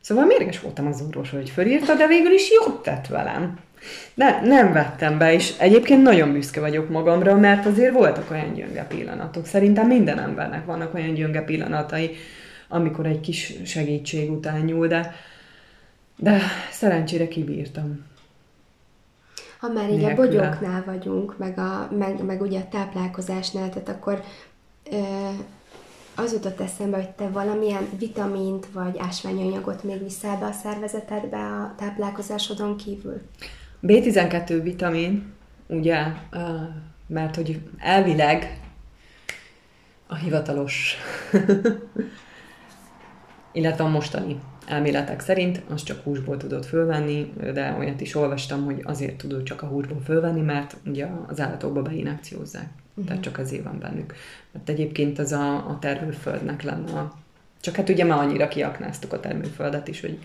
Szóval 0.00 0.24
mérges 0.24 0.60
voltam 0.60 0.86
az 0.86 1.02
orvos, 1.06 1.30
hogy 1.30 1.50
fölírta, 1.50 1.94
de 1.94 2.06
végül 2.06 2.32
is 2.32 2.50
jót 2.50 2.82
tett 2.82 3.06
velem. 3.06 3.58
Ne, 4.14 4.40
nem 4.40 4.72
vettem 4.72 5.18
be, 5.18 5.32
és 5.32 5.54
egyébként 5.58 6.02
nagyon 6.02 6.32
büszke 6.32 6.60
vagyok 6.60 6.88
magamra, 6.88 7.36
mert 7.36 7.66
azért 7.66 7.92
voltak 7.92 8.30
olyan 8.30 8.54
gyönge 8.54 8.84
pillanatok. 8.84 9.46
Szerintem 9.46 9.86
minden 9.86 10.18
embernek 10.18 10.64
vannak 10.64 10.94
olyan 10.94 11.14
gyönge 11.14 11.40
pillanatai, 11.40 12.16
amikor 12.68 13.06
egy 13.06 13.20
kis 13.20 13.52
segítség 13.64 14.30
után 14.30 14.60
nyúl, 14.60 14.86
de, 14.86 15.14
de 16.16 16.40
szerencsére 16.70 17.28
kibírtam. 17.28 18.04
Ha 19.58 19.68
már 19.68 19.90
így 19.90 19.96
Nélküle. 19.96 20.12
a 20.12 20.14
bogyóknál 20.14 20.82
vagyunk, 20.86 21.38
meg, 21.38 21.58
a, 21.58 21.88
meg, 21.98 22.24
meg 22.24 22.40
ugye 22.40 22.58
a 22.58 22.68
táplálkozásnál, 22.70 23.68
tehát 23.68 23.88
akkor 23.88 24.22
ö, 24.90 24.98
az 26.14 26.32
jutott 26.32 26.60
eszembe, 26.60 26.96
hogy 26.96 27.10
te 27.10 27.28
valamilyen 27.28 27.88
vitamint 27.98 28.66
vagy 28.72 28.98
ásványanyagot 28.98 29.82
még 29.82 30.02
viszel 30.02 30.38
be 30.38 30.46
a 30.46 30.52
szervezetedbe 30.52 31.36
a 31.36 31.74
táplálkozásodon 31.76 32.76
kívül? 32.76 33.22
B12 33.86 34.60
vitamin, 34.62 35.32
ugye, 35.66 36.04
mert 37.06 37.36
hogy 37.36 37.60
elvileg 37.78 38.60
a 40.06 40.14
hivatalos, 40.14 40.96
illetve 43.52 43.84
a 43.84 43.88
mostani 43.88 44.40
elméletek 44.66 45.20
szerint, 45.20 45.62
az 45.68 45.82
csak 45.82 46.02
húsból 46.02 46.36
tudod 46.36 46.64
fölvenni, 46.64 47.32
de 47.52 47.74
olyat 47.78 48.00
is 48.00 48.14
olvastam, 48.14 48.64
hogy 48.64 48.80
azért 48.84 49.16
tudod 49.16 49.42
csak 49.42 49.62
a 49.62 49.66
húsból 49.66 50.00
fölvenni, 50.04 50.40
mert 50.40 50.76
ugye 50.86 51.06
az 51.26 51.40
állatokba 51.40 51.82
beinekciózzák. 51.82 52.68
Uh-huh. 52.88 53.04
Tehát 53.04 53.22
csak 53.22 53.38
ezért 53.38 53.64
van 53.64 53.78
bennük. 53.78 54.14
Mert 54.52 54.68
egyébként 54.68 55.18
az 55.18 55.32
a, 55.32 55.54
a 55.54 55.78
termőföldnek 55.80 56.62
lenne 56.62 56.92
a... 56.92 57.14
Csak 57.60 57.76
hát 57.76 57.88
ugye 57.88 58.04
már 58.04 58.18
annyira 58.18 58.48
kiaknáztuk 58.48 59.12
a 59.12 59.20
termőföldet 59.20 59.88
is, 59.88 60.00
hogy, 60.00 60.18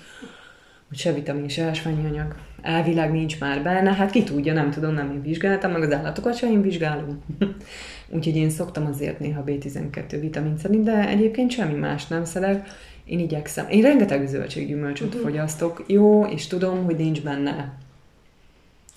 hogy 0.91 0.99
se 0.99 1.13
vitamin, 1.13 1.47
se 1.47 1.63
ásványi 1.63 2.05
anyag. 2.05 2.35
Elvileg 2.61 3.11
nincs 3.11 3.39
már 3.39 3.63
benne, 3.63 3.93
hát 3.93 4.11
ki 4.11 4.23
tudja, 4.23 4.53
nem 4.53 4.71
tudom, 4.71 4.93
nem 4.93 5.11
én 5.11 5.21
vizsgáltam, 5.21 5.71
meg 5.71 5.81
az 5.81 5.91
állatokat 5.91 6.37
sem 6.37 6.51
én 6.51 6.61
vizsgálom. 6.61 7.23
Úgyhogy 8.15 8.35
én 8.35 8.49
szoktam 8.49 8.85
azért 8.85 9.19
néha 9.19 9.43
B12 9.45 10.17
vitamin 10.19 10.57
szerint, 10.57 10.83
de 10.83 11.07
egyébként 11.07 11.51
semmi 11.51 11.73
más 11.73 12.07
nem 12.07 12.25
szedek 12.25 12.67
én 13.05 13.19
igyekszem. 13.19 13.69
Én 13.69 13.81
rengeteg 13.81 14.27
zöldséggyümölcsöt 14.27 15.07
uh-huh. 15.07 15.21
fogyasztok. 15.21 15.83
Jó, 15.87 16.25
és 16.25 16.47
tudom, 16.47 16.83
hogy 16.83 16.95
nincs 16.95 17.21
benne 17.21 17.77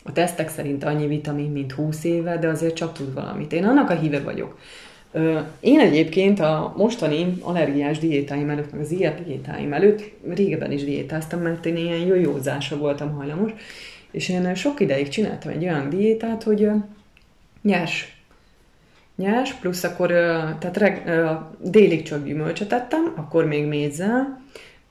a 0.05 0.13
tesztek 0.13 0.49
szerint 0.49 0.85
annyi 0.85 1.07
vitamin, 1.07 1.51
mint 1.51 1.73
20 1.73 2.05
éve, 2.05 2.39
de 2.39 2.49
azért 2.49 2.75
csak 2.75 2.93
tud 2.93 3.15
valamit. 3.15 3.53
Én 3.53 3.65
annak 3.65 3.91
a 3.91 3.95
híve 3.95 4.21
vagyok. 4.21 4.59
Én 5.61 5.81
egyébként 5.81 6.41
a 6.41 6.75
mostani 6.77 7.35
allergiás 7.41 7.99
diétáim 7.99 8.51
előtt, 8.51 8.73
meg 8.73 8.81
az 8.81 8.91
ilyet 8.91 9.25
diétáim 9.25 9.73
előtt 9.73 10.03
régebben 10.35 10.73
is 10.73 10.85
diétáztam, 10.85 11.41
mert 11.41 11.67
én 11.67 11.77
ilyen 11.77 11.99
jójózásra 11.99 12.77
voltam 12.77 13.13
hajlamos, 13.13 13.53
és 14.11 14.29
én 14.29 14.55
sok 14.55 14.81
ideig 14.81 15.09
csináltam 15.09 15.51
egy 15.51 15.63
olyan 15.63 15.89
diétát, 15.89 16.43
hogy 16.43 16.69
nyers. 17.63 18.17
Nyers, 19.17 19.53
plusz 19.53 19.85
akkor 19.85 20.09
tehát 20.59 20.77
reg, 20.77 21.11
délig 21.61 22.03
csak 22.03 22.25
gyümölcsöt 22.25 22.73
ettem, 22.73 23.13
akkor 23.17 23.45
még 23.45 23.67
mézzel, 23.67 24.43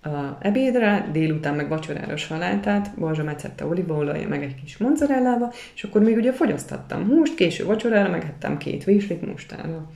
a 0.04 0.38
ebédre, 0.40 1.10
délután 1.12 1.56
meg 1.56 1.70
vacsorára 1.70 2.18
salátát, 2.18 2.92
balzsa 3.00 3.24
metszette 3.24 3.66
olívaolaj, 3.66 4.26
meg 4.26 4.44
egy 4.44 4.56
kis 4.56 4.78
mozzarellával, 4.78 5.52
és 5.76 5.84
akkor 5.84 6.02
még 6.02 6.18
ugye 6.18 6.34
fogyasztattam 6.34 7.08
húst, 7.08 7.36
késő 7.36 7.66
vacsorára 7.66 8.10
megettem 8.10 8.58
két 8.58 8.84
véslit 8.84 9.26
mustára. 9.26 9.92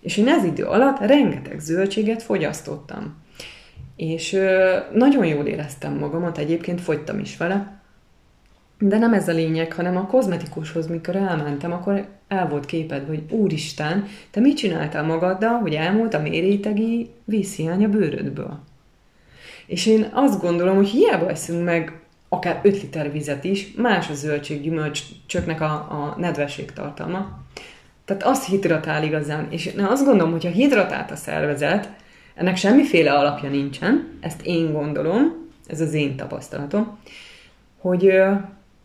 És 0.00 0.16
én 0.16 0.28
ez 0.28 0.44
idő 0.44 0.64
alatt 0.64 0.98
rengeteg 0.98 1.60
zöldséget 1.60 2.22
fogyasztottam. 2.22 3.16
És 3.96 4.32
ö, 4.32 4.76
nagyon 4.94 5.26
jól 5.26 5.46
éreztem 5.46 5.94
magamat, 5.94 6.38
egyébként 6.38 6.80
fogytam 6.80 7.18
is 7.18 7.36
vele, 7.36 7.80
de 8.78 8.98
nem 8.98 9.14
ez 9.14 9.28
a 9.28 9.32
lényeg, 9.32 9.72
hanem 9.72 9.96
a 9.96 10.06
kozmetikushoz, 10.06 10.86
mikor 10.86 11.16
elmentem, 11.16 11.72
akkor 11.72 12.06
el 12.28 12.48
volt 12.48 12.66
képed, 12.66 13.06
hogy 13.06 13.22
úristen, 13.30 14.06
te 14.30 14.40
mit 14.40 14.56
csináltál 14.56 15.02
magaddal, 15.02 15.58
hogy 15.58 15.74
elmúlt 15.74 16.14
a 16.14 16.20
mérétegi 16.20 17.10
vízhiány 17.24 17.84
a 17.84 17.88
bőrödből? 17.88 18.68
És 19.70 19.86
én 19.86 20.10
azt 20.12 20.40
gondolom, 20.40 20.76
hogy 20.76 20.88
hiába 20.88 21.28
eszünk 21.28 21.64
meg 21.64 22.00
akár 22.28 22.60
5 22.62 22.82
liter 22.82 23.12
vizet 23.12 23.44
is, 23.44 23.72
más 23.76 24.08
a 24.08 24.14
zöldség, 24.14 24.62
gyümölcs, 24.62 25.02
csöknek 25.26 25.60
a, 25.60 25.72
a 25.72 26.14
nedvesség 26.18 26.72
tartalma. 26.72 27.38
Tehát 28.04 28.22
az 28.22 28.44
hidratál 28.44 29.04
igazán. 29.04 29.46
És 29.50 29.66
én 29.66 29.84
azt 29.84 30.04
gondolom, 30.04 30.32
hogy 30.32 30.44
ha 30.44 30.50
hidratált 30.50 31.10
a 31.10 31.16
szervezet, 31.16 31.88
ennek 32.34 32.56
semmiféle 32.56 33.12
alapja 33.12 33.48
nincsen, 33.48 34.18
ezt 34.20 34.42
én 34.42 34.72
gondolom, 34.72 35.48
ez 35.66 35.80
az 35.80 35.92
én 35.92 36.16
tapasztalatom, 36.16 36.98
hogy 37.78 38.12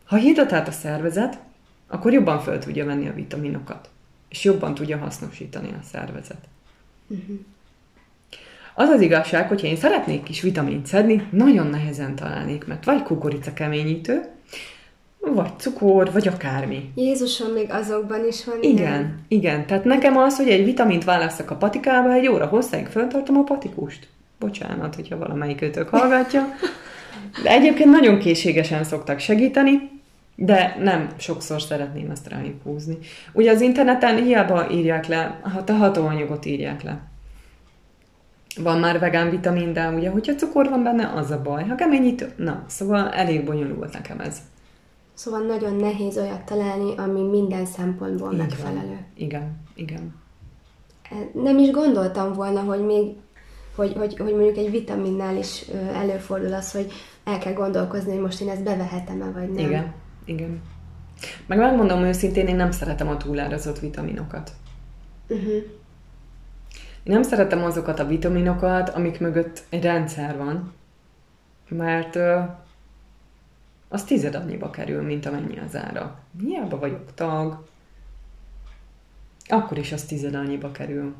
ha 0.06 0.16
hidratált 0.16 0.68
a 0.68 0.72
szervezet, 0.72 1.40
akkor 1.88 2.14
jobban 2.14 2.40
föl 2.40 2.60
tudja 2.60 2.86
venni 2.86 3.08
a 3.08 3.14
vitaminokat, 3.14 3.90
és 4.30 4.44
jobban 4.44 4.74
tudja 4.74 4.98
hasznosítani 4.98 5.70
a 5.70 5.84
szervezet. 5.84 6.48
Uh-huh. 7.08 7.40
Az 8.76 8.90
az 8.90 9.02
igazság, 9.02 9.48
hogyha 9.48 9.68
én 9.68 9.76
szeretnék 9.76 10.24
kis 10.24 10.42
vitamint 10.42 10.86
szedni, 10.86 11.28
nagyon 11.32 11.68
nehezen 11.68 12.16
találnék, 12.16 12.66
mert 12.68 12.86
vagy 12.86 13.04
kukorica 13.04 13.54
keményítő, 13.54 14.22
vagy 15.20 15.52
cukor, 15.58 16.12
vagy 16.12 16.28
akármi. 16.28 16.92
Jézusom, 16.96 17.52
még 17.52 17.72
azokban 17.72 18.28
is 18.28 18.46
van 18.46 18.58
Igen, 18.62 18.78
ilyen. 18.78 19.20
igen. 19.28 19.66
Tehát 19.66 19.84
nekem 19.84 20.18
az, 20.18 20.38
hogy 20.38 20.50
egy 20.50 20.66
vitamint 20.66 21.04
választok 21.04 21.52
a 21.52 21.56
patikába, 21.56 22.14
egy 22.14 22.28
óra 22.28 22.46
hosszáig 22.46 22.86
föntartom 22.86 23.38
a 23.38 23.44
patikust. 23.44 24.08
Bocsánat, 24.40 24.96
hogyha 24.96 25.18
valamelyik 25.18 25.62
őtök 25.62 25.90
hallgatja. 25.90 26.56
De 27.44 27.50
egyébként 27.50 27.92
nagyon 27.92 28.20
készségesen 28.20 28.84
szoktak 28.84 29.20
segíteni, 29.20 29.90
de 30.36 30.78
nem 30.80 31.10
sokszor 31.18 31.62
szeretném 31.62 32.10
ezt 32.10 32.28
rájuk 32.28 32.64
húzni. 32.64 32.98
Ugye 33.34 33.52
az 33.52 33.62
interneten 33.62 34.24
hiába 34.24 34.70
írják 34.72 35.08
le, 35.08 35.40
a 35.68 35.72
hatóanyagot 35.72 36.46
írják 36.46 36.84
le. 36.84 37.02
Van 38.64 38.80
már 38.80 39.00
vegán 39.00 39.30
vitamin, 39.30 39.74
de 39.74 39.90
ugye, 39.90 40.10
hogyha 40.10 40.36
cukor 40.36 40.70
van 40.70 40.84
benne, 40.84 41.12
az 41.16 41.32
a 41.32 41.42
baj. 41.42 41.64
Ha 41.64 41.76
keményítő, 41.76 42.34
na, 42.36 42.64
szóval 42.68 43.12
elég 43.12 43.46
bonyolult 43.46 43.94
nekem 43.94 44.20
ez. 44.20 44.38
Szóval 45.14 45.42
nagyon 45.42 45.76
nehéz 45.76 46.18
olyat 46.18 46.46
találni, 46.46 46.94
ami 46.98 47.22
minden 47.22 47.66
szempontból 47.66 48.32
Így 48.32 48.38
megfelelő. 48.38 48.88
Van. 48.88 49.06
Igen, 49.16 49.58
igen. 49.74 50.16
E, 51.10 51.16
nem 51.34 51.58
is 51.58 51.72
gondoltam 51.72 52.34
volna, 52.34 52.60
hogy 52.60 52.86
még, 52.86 53.16
hogy, 53.76 53.94
hogy, 53.94 54.18
hogy 54.18 54.34
mondjuk 54.34 54.58
egy 54.58 54.72
vitaminnál 54.72 55.38
is 55.38 55.66
előfordul 55.94 56.54
az, 56.54 56.72
hogy 56.72 56.92
el 57.24 57.38
kell 57.38 57.54
gondolkozni, 57.54 58.12
hogy 58.12 58.22
most 58.22 58.42
én 58.42 58.50
ezt 58.50 58.64
bevehetem-e, 58.64 59.32
vagy 59.32 59.52
nem. 59.52 59.66
Igen, 59.66 59.94
igen. 60.26 60.62
Meg 61.46 61.58
megmondom 61.58 62.04
őszintén, 62.04 62.48
én 62.48 62.56
nem 62.56 62.72
szeretem 62.72 63.08
a 63.08 63.18
túlárazott 63.18 63.80
vitaminokat. 63.80 64.52
Uh-huh. 65.28 65.64
Nem 67.06 67.24
szeretem 67.24 67.64
azokat 67.64 68.00
a 68.00 68.06
vitaminokat, 68.06 68.90
amik 68.90 69.20
mögött 69.20 69.64
egy 69.70 69.84
rendszer 69.84 70.38
van, 70.38 70.74
mert 71.70 72.16
uh, 72.16 72.50
az 73.88 74.04
tized 74.04 74.36
annyiba 74.36 74.70
kerül, 74.70 75.02
mint 75.02 75.26
amennyi 75.26 75.60
az 75.60 75.76
ára. 75.76 76.20
Hiába 76.40 76.80
vagyok 76.80 77.14
tag, 77.14 77.68
akkor 79.48 79.78
is 79.78 79.92
az 79.92 80.04
tized 80.04 80.36
annyiba 80.36 80.72
kerül. 80.72 81.16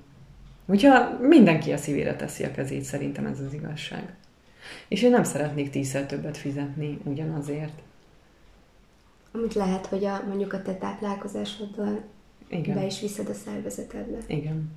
Hogyha 0.66 1.18
mindenki 1.20 1.72
a 1.72 1.78
szívére 1.78 2.16
teszi 2.16 2.44
a 2.44 2.52
kezét, 2.52 2.84
szerintem 2.84 3.26
ez 3.26 3.40
az 3.40 3.54
igazság. 3.54 4.16
És 4.88 5.02
én 5.02 5.10
nem 5.10 5.24
szeretnék 5.24 5.70
tízszer 5.70 6.06
többet 6.06 6.38
fizetni 6.38 7.00
ugyanazért. 7.04 7.82
Amit 9.32 9.54
lehet, 9.54 9.86
hogy 9.86 10.06
a, 10.06 10.24
mondjuk 10.28 10.54
a 10.54 10.62
te 10.62 10.74
táplálkozásoddal 10.74 12.04
Igen. 12.48 12.76
be 12.76 12.86
is 12.86 13.00
viszed 13.00 13.30
a 13.30 13.34
szervezetedbe. 13.34 14.18
Igen. 14.28 14.72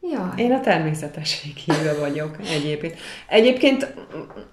Ja. 0.00 0.32
Én 0.36 0.52
a 0.52 0.60
természetesség 0.60 1.56
hívő 1.56 1.98
vagyok 2.00 2.36
egyébként. 2.54 2.94
Egyébként 3.28 3.94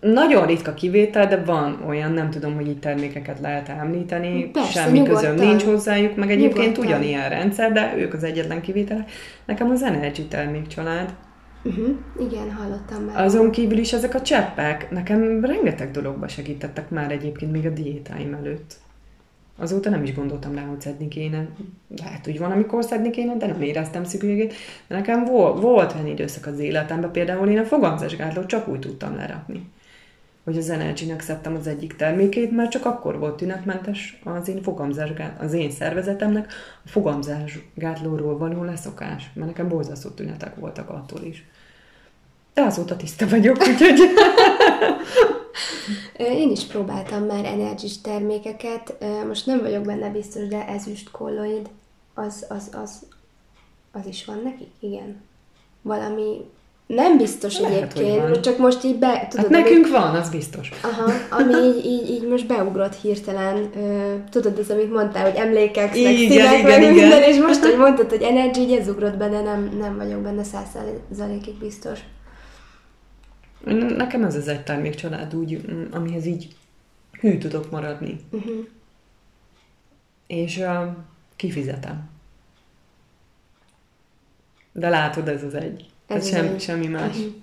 nagyon 0.01 0.45
ritka 0.45 0.73
kivétel, 0.73 1.27
de 1.27 1.43
van 1.43 1.83
olyan, 1.87 2.11
nem 2.11 2.29
tudom, 2.29 2.55
hogy 2.55 2.67
itt 2.67 2.81
termékeket 2.81 3.39
lehet 3.39 3.69
említeni, 3.69 4.49
Persze, 4.51 4.71
semmi 4.71 4.97
nyugodtan. 4.99 5.35
közöm 5.35 5.47
nincs 5.47 5.63
hozzájuk, 5.63 6.15
meg 6.15 6.31
egyébként 6.31 6.57
nyugodtan. 6.77 6.85
ugyanilyen 6.85 7.29
rendszer, 7.29 7.71
de 7.71 7.93
ők 7.97 8.13
az 8.13 8.23
egyetlen 8.23 8.61
kivétel. 8.61 9.05
Nekem 9.45 9.69
az 9.69 9.83
Energy 9.83 10.27
termékcsalád, 10.29 11.13
Uh-huh. 11.67 11.87
Igen, 12.19 12.51
hallottam 12.51 13.03
már. 13.03 13.23
Azon 13.25 13.51
kívül 13.51 13.77
is 13.77 13.93
ezek 13.93 14.15
a 14.15 14.21
cseppek 14.21 14.91
nekem 14.91 15.45
rengeteg 15.45 15.91
dologba 15.91 16.27
segítettek 16.27 16.89
már 16.89 17.11
egyébként 17.11 17.51
még 17.51 17.65
a 17.65 17.69
diétáim 17.69 18.33
előtt. 18.33 18.75
Azóta 19.57 19.89
nem 19.89 20.03
is 20.03 20.13
gondoltam 20.13 20.55
rá, 20.55 20.61
hogy 20.61 20.81
szedni 20.81 21.07
kéne. 21.07 21.47
Lehet, 21.97 22.25
hogy 22.25 22.39
van, 22.39 22.51
amikor 22.51 22.83
szedni 22.83 23.09
kéne, 23.09 23.35
de 23.35 23.47
nem 23.47 23.61
éreztem 23.61 24.03
szükségét. 24.03 24.53
De 24.87 24.95
nekem 24.95 25.25
volt, 25.25 25.61
volt 25.61 25.93
olyan 25.93 26.07
időszak 26.07 26.45
az 26.45 26.59
életemben, 26.59 27.11
például 27.11 27.49
én 27.49 27.57
a 27.57 27.65
fogamzásgátlót 27.65 28.45
csak 28.45 28.67
úgy 28.67 28.79
tudtam 28.79 29.15
lerakni. 29.15 29.69
Hogy 30.43 30.57
az 30.57 30.69
energy 30.69 31.13
szedtem 31.19 31.55
az 31.55 31.67
egyik 31.67 31.95
termékét, 31.95 32.51
mert 32.51 32.71
csak 32.71 32.85
akkor 32.85 33.19
volt 33.19 33.37
tünetmentes 33.37 34.21
az 34.23 34.47
én 34.47 34.61
fogamzásgát, 34.61 35.41
az 35.41 35.53
én 35.53 35.71
szervezetemnek 35.71 36.53
a 36.85 36.87
fogamzásgátlóról 36.87 38.37
való 38.37 38.63
leszokás, 38.63 39.31
mert 39.33 39.47
nekem 39.47 39.67
borzasztó 39.67 40.09
tünetek 40.09 40.55
voltak 40.55 40.89
attól 40.89 41.21
is. 41.23 41.45
De 42.53 42.61
azóta 42.61 42.95
tiszta 42.95 43.27
vagyok, 43.27 43.57
úgyhogy... 43.59 43.99
Én 46.17 46.51
is 46.51 46.65
próbáltam 46.65 47.23
már 47.23 47.45
energis 47.45 48.01
termékeket, 48.01 49.05
most 49.27 49.45
nem 49.45 49.59
vagyok 49.59 49.83
benne 49.83 50.09
biztos, 50.09 50.47
de 50.47 50.67
ezüst 50.67 51.11
kolloid, 51.11 51.69
az, 52.13 52.45
az, 52.49 52.69
az, 52.83 53.05
az 53.91 54.05
is 54.05 54.25
van 54.25 54.41
nekik, 54.43 54.71
igen. 54.79 55.21
Valami 55.81 56.45
nem 56.87 57.17
biztos 57.17 57.59
Lehet, 57.59 57.97
egyébként, 57.97 58.39
csak 58.39 58.57
most 58.57 58.83
így 58.83 58.95
be... 58.95 59.07
Hát 59.07 59.29
tudod, 59.29 59.45
hát 59.45 59.63
nekünk 59.63 59.85
ami, 59.85 59.93
van, 59.93 60.15
az 60.15 60.29
biztos. 60.29 60.71
Aha, 60.81 61.11
ami 61.29 61.53
így, 61.67 61.85
így, 61.85 62.09
így 62.09 62.27
most 62.27 62.47
beugrott 62.47 62.95
hirtelen, 62.95 63.69
uh, 63.75 64.29
tudod, 64.29 64.57
az, 64.57 64.69
amit 64.69 64.93
mondtál, 64.93 65.23
hogy 65.31 65.39
emlékek, 65.39 65.87
meg 65.87 65.93
szívek, 65.95 66.19
igen, 66.19 66.61
meg 66.61 66.81
igen. 66.81 66.93
minden, 66.93 67.21
és 67.21 67.37
most, 67.37 67.63
hogy 67.63 67.77
mondtad, 67.77 68.09
hogy 68.09 68.21
energy, 68.21 68.57
így 68.57 68.71
ez 68.71 68.87
ugrott 68.87 69.17
be, 69.17 69.29
de 69.29 69.41
nem, 69.41 69.77
nem 69.79 69.97
vagyok 69.97 70.19
benne 70.19 70.43
százszázalékig 70.43 71.53
biztos. 71.59 71.99
Nekem 73.97 74.23
ez 74.23 74.35
az 74.35 74.47
egy 74.47 74.63
termékcsalád 74.63 75.35
úgy, 75.35 75.65
amihez 75.91 76.25
így 76.25 76.55
hű 77.19 77.37
tudok 77.37 77.71
maradni. 77.71 78.19
Uh-huh. 78.29 78.67
És 80.27 80.57
uh, 80.57 80.95
kifizetem. 81.35 82.09
De 84.71 84.89
látod, 84.89 85.27
ez 85.27 85.43
az 85.43 85.53
egy. 85.53 85.89
Ez 86.07 86.23
az 86.23 86.29
sem, 86.29 86.45
egy. 86.45 86.61
semmi 86.61 86.87
más. 86.87 87.17
Uh-huh. 87.17 87.33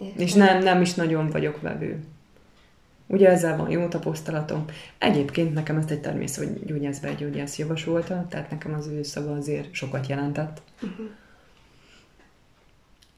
Értem. 0.00 0.26
És 0.26 0.32
nem, 0.32 0.62
nem 0.62 0.80
is 0.80 0.94
nagyon 0.94 1.28
vagyok 1.28 1.60
vevő. 1.60 2.04
Ugye 3.06 3.28
ezzel 3.28 3.56
van 3.56 3.70
jó 3.70 3.88
tapasztalatom. 3.88 4.64
Egyébként 4.98 5.54
nekem 5.54 5.76
ezt 5.76 5.90
egy 5.90 6.00
természetgyógyász 6.00 7.00
gyógyász 7.16 7.58
javasolta, 7.58 8.26
tehát 8.28 8.50
nekem 8.50 8.74
az 8.74 8.86
ő 8.86 9.02
szava 9.02 9.36
azért 9.36 9.74
sokat 9.74 10.06
jelentett. 10.06 10.62
Uh-huh. 10.82 11.06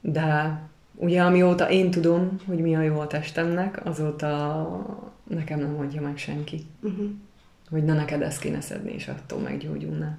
De 0.01 0.61
ugye 0.99 1.23
amióta 1.23 1.71
én 1.71 1.91
tudom, 1.91 2.41
hogy 2.47 2.59
mi 2.59 2.77
a 2.77 2.83
jó 2.83 2.99
a 3.01 3.07
testemnek, 3.07 3.81
azóta 3.87 4.97
nekem 5.25 5.59
nem 5.59 5.71
mondja 5.71 6.01
meg 6.01 6.17
senki, 6.17 6.67
Uh-huh. 6.83 7.07
hogy 7.71 7.85
na 7.85 7.95
neked 7.95 8.23
ezt 8.23 8.41
kéne 8.41 8.61
szedni, 8.61 8.93
és 8.93 9.09
attól 9.09 9.39
meggyógyulnál. 9.39 10.19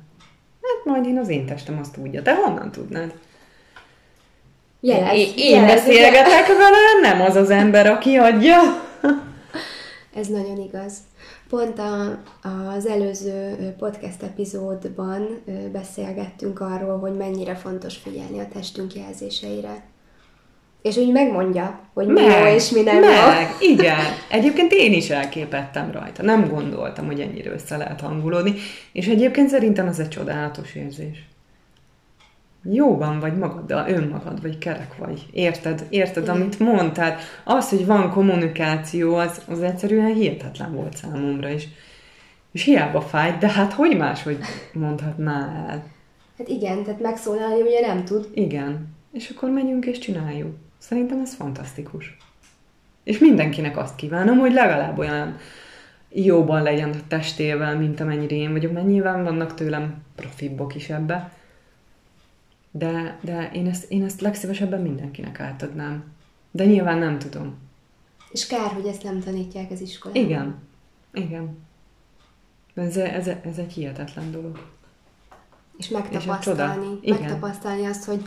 Hát 0.62 0.86
majd 0.94 1.06
én 1.06 1.18
az 1.18 1.30
én 1.30 1.46
testem 1.46 1.78
azt 1.80 1.94
tudja. 1.94 2.22
Te 2.22 2.36
honnan 2.36 2.72
tudnád? 2.72 3.14
Jelez, 4.80 5.18
én, 5.18 5.34
én 5.36 5.62
jelez, 5.62 5.74
beszélgetek 5.76 6.48
vele, 6.48 6.78
nem 7.02 7.22
az 7.22 7.36
az 7.36 7.50
ember, 7.50 7.88
aki 7.88 8.16
adja. 8.16 8.58
Ez 10.16 10.28
nagyon 10.28 10.58
igaz. 10.58 10.94
Pont 11.50 11.80
a, 11.80 12.20
az 12.76 12.86
előző 12.86 13.56
podcast 13.78 14.24
epizódban 14.24 15.44
beszélgettünk 15.72 16.60
arról, 16.60 17.00
hogy 17.00 17.14
mennyire 17.14 17.56
fontos 17.56 17.98
figyelni 17.98 18.40
a 18.40 18.48
testünk 18.48 18.94
jelzéseire. 18.96 19.84
És 20.82 20.98
úgy 20.98 21.12
megmondja, 21.12 21.80
hogy 21.94 22.08
mi 22.08 22.22
jó 22.22 22.46
és 22.46 22.70
mi 22.70 22.82
nem 22.82 23.04
jó. 23.04 23.10
meg, 23.10 23.56
igen. 23.60 24.06
Egyébként 24.30 24.72
én 24.74 24.94
is 24.94 25.10
elképettem 25.10 25.92
rajta. 25.92 26.24
Nem 26.24 26.50
gondoltam, 26.50 27.06
hogy 27.06 27.20
ennyire 27.20 27.52
össze 27.52 27.78
lehet 27.78 28.02
hangulódni. 28.02 28.54
És 28.92 29.08
egyébként 29.08 29.50
szerintem 29.50 29.88
ez 29.88 30.00
egy 30.00 30.10
csodálatos 30.10 30.76
érzés. 30.76 31.28
Jóban 32.64 33.20
vagy 33.20 33.38
magaddal, 33.38 33.90
önmagad, 33.90 34.42
vagy 34.42 34.58
kerek 34.58 34.98
vagy. 34.98 35.26
Érted, 35.34 35.86
érted, 35.90 36.24
Igen. 36.24 36.36
amit 36.36 36.60
mond? 36.60 36.92
Tehát 36.92 37.22
az, 37.44 37.70
hogy 37.70 37.86
van 37.86 38.12
kommunikáció, 38.12 39.16
az, 39.16 39.42
az 39.48 39.62
egyszerűen 39.62 40.14
hihetetlen 40.14 40.74
volt 40.74 40.98
számomra 40.98 41.50
is. 41.50 41.68
És 42.52 42.64
hiába 42.64 43.02
fájt, 43.02 43.38
de 43.38 43.48
hát 43.48 43.74
hogy 43.74 43.98
máshogy 43.98 44.38
mondhatná 44.74 45.66
el? 45.70 45.84
Hát 46.38 46.48
igen, 46.48 46.84
tehát 46.84 47.02
megszólalni 47.02 47.62
ugye 47.62 47.88
nem 47.88 48.06
tud. 48.06 48.30
Igen. 48.34 48.88
És 49.14 49.30
akkor 49.30 49.50
megyünk 49.50 49.86
és 49.86 49.98
csináljuk. 49.98 50.56
Szerintem 50.90 51.20
ez 51.20 51.36
fantasztikus. 51.36 52.18
És 53.04 53.18
mindenkinek 53.18 53.78
azt 53.78 53.96
kívánom, 53.96 54.38
hogy 54.38 54.54
legalább 54.54 54.98
olyan 54.98 55.38
jóban 56.10 56.64
legyen 56.64 56.90
a 56.90 57.08
testével, 57.08 57.78
mint 57.78 58.00
amennyire 58.00 58.36
én 58.36 58.52
vagyok, 58.52 58.72
mert 58.72 58.86
nyilván 58.88 59.24
vannak 59.24 59.54
tőlem 59.54 60.04
profibbok 60.16 60.76
is 60.76 60.90
ebbe. 60.90 61.34
De, 62.72 63.18
de 63.22 63.50
én, 63.54 63.68
ezt, 63.68 63.92
én 63.92 64.04
ezt 64.04 64.22
legszívesebben 64.22 64.82
mindenkinek 64.82 65.40
átadnám. 65.40 66.04
De 66.52 66.66
nyilván 66.66 66.98
nem 66.98 67.20
tudom. 67.20 67.58
És 68.32 68.48
kár, 68.48 68.72
hogy 68.72 68.86
ezt 68.86 69.04
nem 69.04 69.20
tanítják 69.20 69.72
az 69.72 69.82
iskolában. 69.82 70.24
Igen. 70.24 70.56
Igen. 71.14 71.58
Ez, 72.74 72.98
ez, 72.98 73.28
ez 73.28 73.58
egy 73.58 73.74
hihetetlen 73.74 74.32
dolog. 74.32 74.70
És 75.78 75.86
És 75.86 75.90
megtapasztalni. 75.90 77.00
Igen. 77.02 77.20
megtapasztalni 77.20 77.86
azt, 77.86 78.06
hogy, 78.06 78.24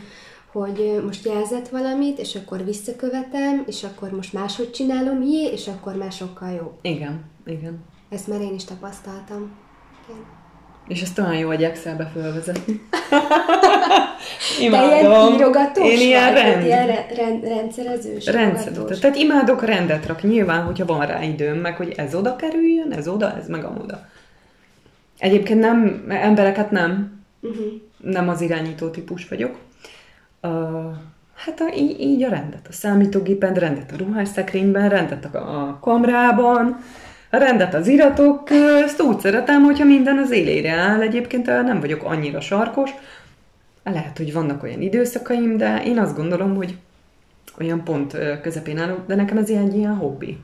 hogy 0.53 1.01
most 1.05 1.25
jelzett 1.25 1.67
valamit, 1.69 2.19
és 2.19 2.35
akkor 2.35 2.65
visszakövetem, 2.65 3.63
és 3.67 3.83
akkor 3.83 4.11
most 4.11 4.33
máshogy 4.33 4.71
csinálom, 4.71 5.21
jé, 5.21 5.51
és 5.51 5.67
akkor 5.67 5.95
már 5.95 6.11
sokkal 6.11 6.51
jobb. 6.51 6.73
Igen. 6.81 7.23
Igen. 7.45 7.83
Ezt 8.09 8.27
már 8.27 8.41
én 8.41 8.53
is 8.53 8.63
tapasztaltam. 8.63 9.51
Igen. 10.09 10.21
És 10.87 11.01
ezt 11.01 11.19
olyan 11.19 11.35
jó, 11.37 11.47
hogy 11.47 11.63
Excelbe 11.63 12.05
fölvezetni. 12.13 12.81
Te 13.09 13.17
ilyen 14.61 15.33
írogatós 15.33 15.87
Én 15.91 15.99
ilyen 15.99 16.33
vagy? 16.33 16.41
Rend. 16.41 16.65
Ilyen 16.65 16.87
re- 16.87 17.05
rend, 17.15 17.43
rendszerezős? 17.43 18.27
Írogatós? 18.27 18.99
Tehát 18.99 19.15
imádok 19.15 19.65
rendet 19.65 20.05
rak, 20.05 20.23
nyilván, 20.23 20.63
hogyha 20.63 20.85
van 20.85 21.05
rá 21.05 21.23
időm, 21.23 21.57
meg 21.57 21.75
hogy 21.75 21.93
ez 21.97 22.15
oda 22.15 22.35
kerüljön, 22.35 22.91
ez 22.91 23.07
oda, 23.07 23.35
ez 23.37 23.47
meg 23.47 23.63
amoda. 23.63 24.05
Egyébként 25.17 25.59
nem, 25.59 26.05
embereket 26.09 26.71
nem, 26.71 27.21
Uh-huh. 27.41 27.65
nem 27.97 28.29
az 28.29 28.41
irányító 28.41 28.89
típus 28.89 29.27
vagyok. 29.27 29.55
Uh, 30.43 30.95
hát 31.35 31.59
a, 31.59 31.75
így, 31.75 31.99
így 31.99 32.23
a 32.23 32.29
rendet. 32.29 32.67
A 32.67 32.71
számítógépen 32.71 33.53
rendet 33.53 33.91
a 33.91 33.97
ruhásszekrényben, 33.97 34.89
rendet 34.89 35.35
a, 35.35 35.67
a 35.67 35.79
kamrában, 35.79 36.77
a 37.29 37.37
rendet 37.37 37.73
az 37.73 37.87
iratok 37.87 38.45
közt. 38.45 39.01
Úgy 39.01 39.19
szeretem, 39.19 39.63
hogyha 39.63 39.85
minden 39.85 40.17
az 40.17 40.31
élére 40.31 40.71
áll. 40.71 41.01
Egyébként 41.01 41.45
nem 41.45 41.79
vagyok 41.79 42.03
annyira 42.03 42.39
sarkos. 42.41 42.89
Lehet, 43.83 44.17
hogy 44.17 44.33
vannak 44.33 44.63
olyan 44.63 44.81
időszakaim, 44.81 45.57
de 45.57 45.83
én 45.83 45.99
azt 45.99 46.15
gondolom, 46.15 46.55
hogy 46.55 46.77
olyan 47.59 47.83
pont 47.83 48.17
közepén 48.41 48.77
állok, 48.77 49.07
de 49.07 49.15
nekem 49.15 49.37
ez 49.37 49.49
egy 49.49 49.75
ilyen 49.75 49.95
hobbi. 49.95 50.39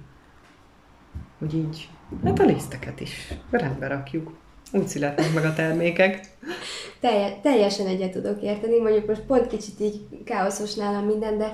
Hogy 1.39 1.53
így, 1.55 1.89
hát 2.25 2.39
a 2.39 2.43
liszteket 2.43 2.99
is 2.99 3.33
rendbe 3.49 3.87
rakjuk. 3.87 4.37
Úgy 4.71 4.87
születnek 4.87 5.33
meg 5.33 5.45
a 5.45 5.53
termékek. 5.53 6.19
Telje, 6.99 7.39
teljesen 7.41 7.87
egyet 7.87 8.11
tudok 8.11 8.41
érteni, 8.41 8.79
mondjuk 8.79 9.07
most 9.07 9.21
pont 9.21 9.47
kicsit 9.47 9.79
így 9.79 10.01
káoszos 10.25 10.73
nálam 10.73 11.05
minden, 11.05 11.37
de 11.37 11.51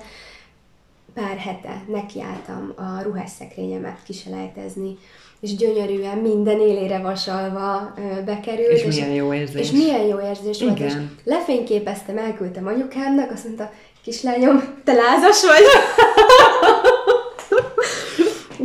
pár 1.13 1.38
hete 1.38 1.84
nekiálltam 1.88 2.73
a 2.75 3.01
ruhásszekrényemet 3.04 3.99
kiselejtezni, 4.06 4.97
és 5.39 5.56
gyönyörűen 5.56 6.17
minden 6.17 6.60
élére 6.60 6.99
vasalva 6.99 7.93
bekerült. 8.25 8.71
És 8.71 8.84
milyen 8.84 9.12
jó 9.12 9.34
érzés. 9.34 9.62
És 9.62 9.71
milyen 9.71 10.01
jó 10.01 10.19
érzés 10.19 10.62
volt, 10.62 10.80
és 10.80 10.91
Igen. 10.91 11.15
lefényképeztem, 11.23 12.17
elküldtem 12.17 12.67
anyukámnak, 12.67 13.32
azt 13.32 13.43
mondta, 13.43 13.71
kislányom, 14.04 14.63
te 14.84 14.93
lázas 14.93 15.43
vagy? 15.45 15.63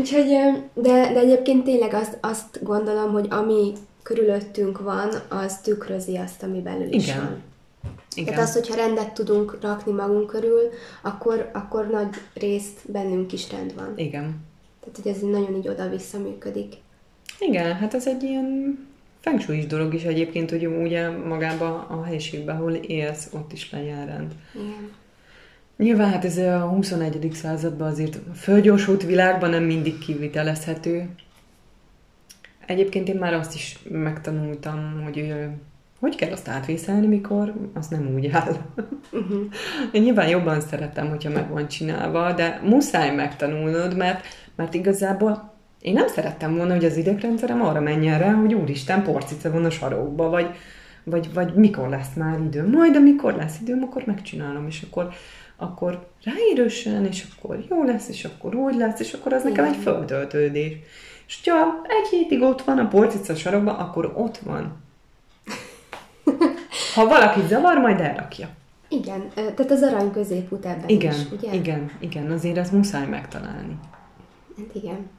Úgyhogy, 0.01 0.29
de, 0.75 1.13
de 1.13 1.19
egyébként 1.19 1.65
tényleg 1.65 1.95
azt, 1.95 2.19
azt 2.21 2.63
gondolom, 2.63 3.13
hogy 3.13 3.27
ami 3.31 3.73
körülöttünk 4.03 4.81
van, 4.81 5.09
az 5.29 5.61
tükrözi 5.61 6.17
azt, 6.17 6.43
ami 6.43 6.61
belül 6.61 6.93
is 6.93 7.07
Igen. 7.07 7.19
van. 7.19 7.43
Igen. 8.15 8.35
Tehát 8.35 8.49
az, 8.49 8.55
hogyha 8.55 8.75
rendet 8.75 9.13
tudunk 9.13 9.59
rakni 9.61 9.93
magunk 9.93 10.27
körül, 10.27 10.71
akkor, 11.03 11.51
akkor 11.53 11.87
nagy 11.87 12.15
részt 12.35 12.79
bennünk 12.93 13.33
is 13.33 13.51
rend 13.51 13.75
van. 13.75 13.93
Igen. 13.97 14.49
Tehát, 14.81 14.97
hogy 15.03 15.13
ez 15.13 15.21
nagyon 15.21 15.57
így 15.57 15.69
oda-vissza 15.69 16.19
működik. 16.19 16.75
Igen, 17.39 17.75
hát 17.75 17.95
ez 17.95 18.07
egy 18.07 18.23
ilyen 18.23 18.79
fengsúlyis 19.21 19.67
dolog 19.67 19.95
is 19.95 20.03
egyébként, 20.03 20.51
hogy 20.51 20.67
ugye 20.67 21.11
magában 21.11 21.71
a 21.71 22.05
helyiségben, 22.05 22.57
ahol 22.57 22.73
élsz, 22.73 23.29
ott 23.33 23.53
is 23.53 23.71
legyen 23.71 24.07
rend. 24.07 24.33
Igen. 24.55 24.93
Nyilván 25.77 26.11
hát 26.11 26.25
ez 26.25 26.37
a 26.39 26.61
21. 26.61 27.31
században 27.33 27.91
azért 27.91 28.19
fölgyorsult 28.35 29.03
világban 29.03 29.51
nem 29.51 29.63
mindig 29.63 29.99
kivitelezhető. 29.99 31.09
Egyébként 32.71 33.09
én 33.09 33.17
már 33.17 33.35
azt 33.35 33.55
is 33.55 33.79
megtanultam, 33.89 35.03
hogy 35.05 35.35
hogy 36.01 36.17
kell 36.17 36.33
azt 36.33 36.49
átvészelni, 36.49 37.07
mikor 37.07 37.55
az 37.75 37.89
nem 37.89 38.11
úgy 38.15 38.27
áll. 38.33 38.57
Uh-huh. 39.13 39.41
Én 39.93 40.03
nyilván 40.03 40.29
jobban 40.29 40.61
szeretem, 40.61 41.09
hogyha 41.09 41.31
meg 41.31 41.51
van 41.51 41.69
csinálva, 41.69 42.33
de 42.33 42.61
muszáj 42.65 43.15
megtanulnod, 43.15 43.97
mert, 43.97 44.25
mert 44.57 44.75
igazából 44.75 45.55
én 45.81 45.93
nem 45.93 46.09
szerettem 46.09 46.57
volna, 46.57 46.75
hogy 46.75 46.85
az 46.85 46.97
idegrendszerem 46.97 47.63
arra 47.63 47.81
menjen 47.81 48.19
rá, 48.19 48.33
hogy 48.33 48.55
úristen, 48.55 49.03
porcica 49.03 49.51
van 49.51 49.65
a 49.65 49.71
sarokba, 49.71 50.29
vagy, 50.29 50.51
vagy, 51.05 51.33
vagy 51.33 51.55
mikor 51.55 51.89
lesz 51.89 52.15
már 52.17 52.39
időm. 52.41 52.71
Majd 52.71 52.97
amikor 52.97 53.35
lesz 53.35 53.61
időm, 53.61 53.83
akkor 53.83 54.03
megcsinálom, 54.07 54.67
és 54.67 54.83
akkor, 54.91 55.09
akkor 55.57 56.09
ráérősen, 56.25 57.07
és 57.07 57.27
akkor 57.37 57.65
jó 57.69 57.83
lesz, 57.83 58.09
és 58.09 58.25
akkor 58.25 58.55
úgy 58.55 58.77
lesz, 58.77 59.01
és 59.01 59.13
akkor 59.13 59.33
az 59.33 59.43
nekem 59.43 59.65
egy 59.65 59.71
Igen. 59.71 59.83
És 61.31 61.49
ha 61.49 61.83
egy 61.87 62.09
hétig 62.09 62.43
ott 62.43 62.63
van 62.63 62.79
a 62.79 62.89
porcica 62.89 63.35
sarokban, 63.35 63.75
akkor 63.75 64.13
ott 64.17 64.39
van. 64.39 64.77
Ha 66.95 67.07
valaki 67.07 67.41
zavar, 67.47 67.79
majd 67.79 68.01
elrakja. 68.01 68.49
Igen, 68.89 69.31
tehát 69.35 69.71
az 69.71 69.83
arany 69.83 70.13
középút 70.13 70.65
ebben 70.67 70.89
Igen, 70.89 71.13
is, 71.13 71.31
ugye? 71.33 71.53
igen, 71.53 71.91
igen, 71.99 72.31
azért 72.31 72.57
ezt 72.57 72.73
muszáj 72.73 73.07
megtalálni. 73.07 73.79
Hát 74.57 74.75
igen. 74.75 75.11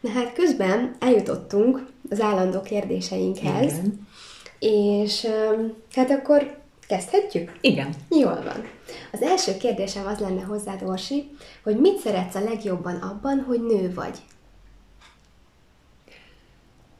Na 0.00 0.10
hát 0.10 0.32
közben 0.32 0.96
eljutottunk 0.98 1.86
az 2.10 2.20
állandó 2.20 2.60
kérdéseinkhez, 2.60 3.72
Igen. 3.72 4.06
és 4.58 5.26
hát 5.94 6.10
akkor 6.10 6.56
kezdhetjük? 6.86 7.52
Igen. 7.60 7.88
Jól 8.08 8.42
van. 8.44 8.64
Az 9.12 9.22
első 9.22 9.56
kérdésem 9.56 10.06
az 10.06 10.18
lenne 10.18 10.42
hozzád, 10.42 10.82
Orsi, 10.82 11.30
hogy 11.62 11.76
mit 11.76 11.98
szeretsz 11.98 12.34
a 12.34 12.40
legjobban 12.40 12.94
abban, 12.96 13.44
hogy 13.46 13.62
nő 13.62 13.92
vagy? 13.94 14.18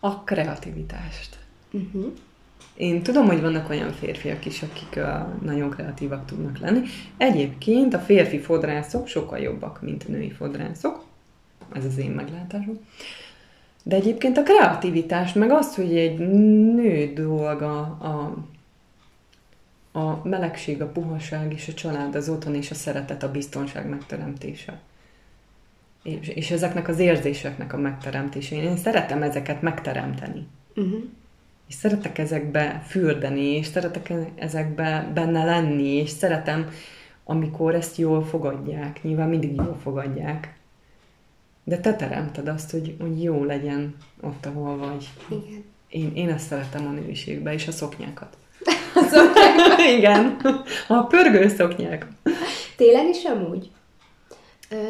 A 0.01 0.25
kreativitást. 0.25 1.39
Uh-huh. 1.73 2.13
Én 2.75 3.03
tudom, 3.03 3.27
hogy 3.27 3.41
vannak 3.41 3.71
olyan 3.71 3.93
férfiak 3.93 4.47
is, 4.47 4.63
akik 4.63 4.97
uh, 4.97 5.43
nagyon 5.43 5.71
kreatívak 5.71 6.27
tudnak 6.27 6.59
lenni. 6.59 6.81
Egyébként 7.17 7.95
a 7.95 7.99
férfi 7.99 8.39
fodrászok 8.39 9.07
sokkal 9.07 9.39
jobbak, 9.39 9.83
mint 9.83 10.05
a 10.09 10.11
női 10.11 10.31
fodrászok. 10.31 11.05
Ez 11.73 11.85
az 11.85 11.99
én 11.99 12.11
meglátásom. 12.11 12.79
De 13.83 13.97
egyébként 13.97 14.37
a 14.37 14.43
kreativitás, 14.43 15.33
meg 15.33 15.51
az, 15.51 15.75
hogy 15.75 15.97
egy 15.97 16.19
nő 16.75 17.13
dolga 17.13 17.81
a, 17.81 18.37
a 19.99 20.29
melegség, 20.29 20.83
a 20.83 20.87
puhaság 20.87 21.53
és 21.53 21.69
a 21.69 21.75
család, 21.75 22.15
az 22.15 22.29
otthon 22.29 22.55
és 22.55 22.71
a 22.71 22.75
szeretet, 22.75 23.23
a 23.23 23.31
biztonság 23.31 23.89
megteremtése. 23.89 24.81
És, 26.03 26.29
és 26.29 26.51
ezeknek 26.51 26.89
az 26.89 26.99
érzéseknek 26.99 27.73
a 27.73 27.77
megteremtése. 27.77 28.57
Én 28.57 28.77
szeretem 28.77 29.23
ezeket 29.23 29.63
megteremteni. 29.63 30.47
Uh-huh. 30.77 31.03
És 31.69 31.75
szeretek 31.75 32.19
ezekbe 32.19 32.83
fürdeni, 32.87 33.45
és 33.57 33.67
szeretek 33.67 34.13
ezekbe 34.35 35.11
benne 35.15 35.45
lenni, 35.45 35.89
és 35.89 36.11
szeretem, 36.11 36.71
amikor 37.25 37.75
ezt 37.75 37.97
jól 37.97 38.25
fogadják. 38.25 39.03
Nyilván 39.03 39.29
mindig 39.29 39.55
jól 39.55 39.79
fogadják. 39.83 40.55
De 41.65 41.79
te 41.79 41.95
teremted 41.95 42.49
azt, 42.49 42.71
hogy, 42.71 42.97
hogy 43.01 43.23
jó 43.23 43.45
legyen 43.45 43.97
ott, 44.21 44.47
ahol 44.47 44.77
vagy. 44.77 45.09
Igen. 45.29 45.65
Én, 45.89 46.13
én 46.15 46.29
ezt 46.29 46.47
szeretem 46.47 46.87
a 46.87 46.91
nőiségbe, 46.91 47.53
és 47.53 47.69
a 47.69 47.73
szoknyákat. 47.73 48.37
A 48.95 49.03
szoknyákat? 49.03 49.79
Igen. 49.97 50.37
A 50.89 51.03
pörgő 51.03 51.49
szoknyák. 51.49 52.07
Télen 52.77 53.09
is 53.09 53.25
amúgy? 53.25 53.71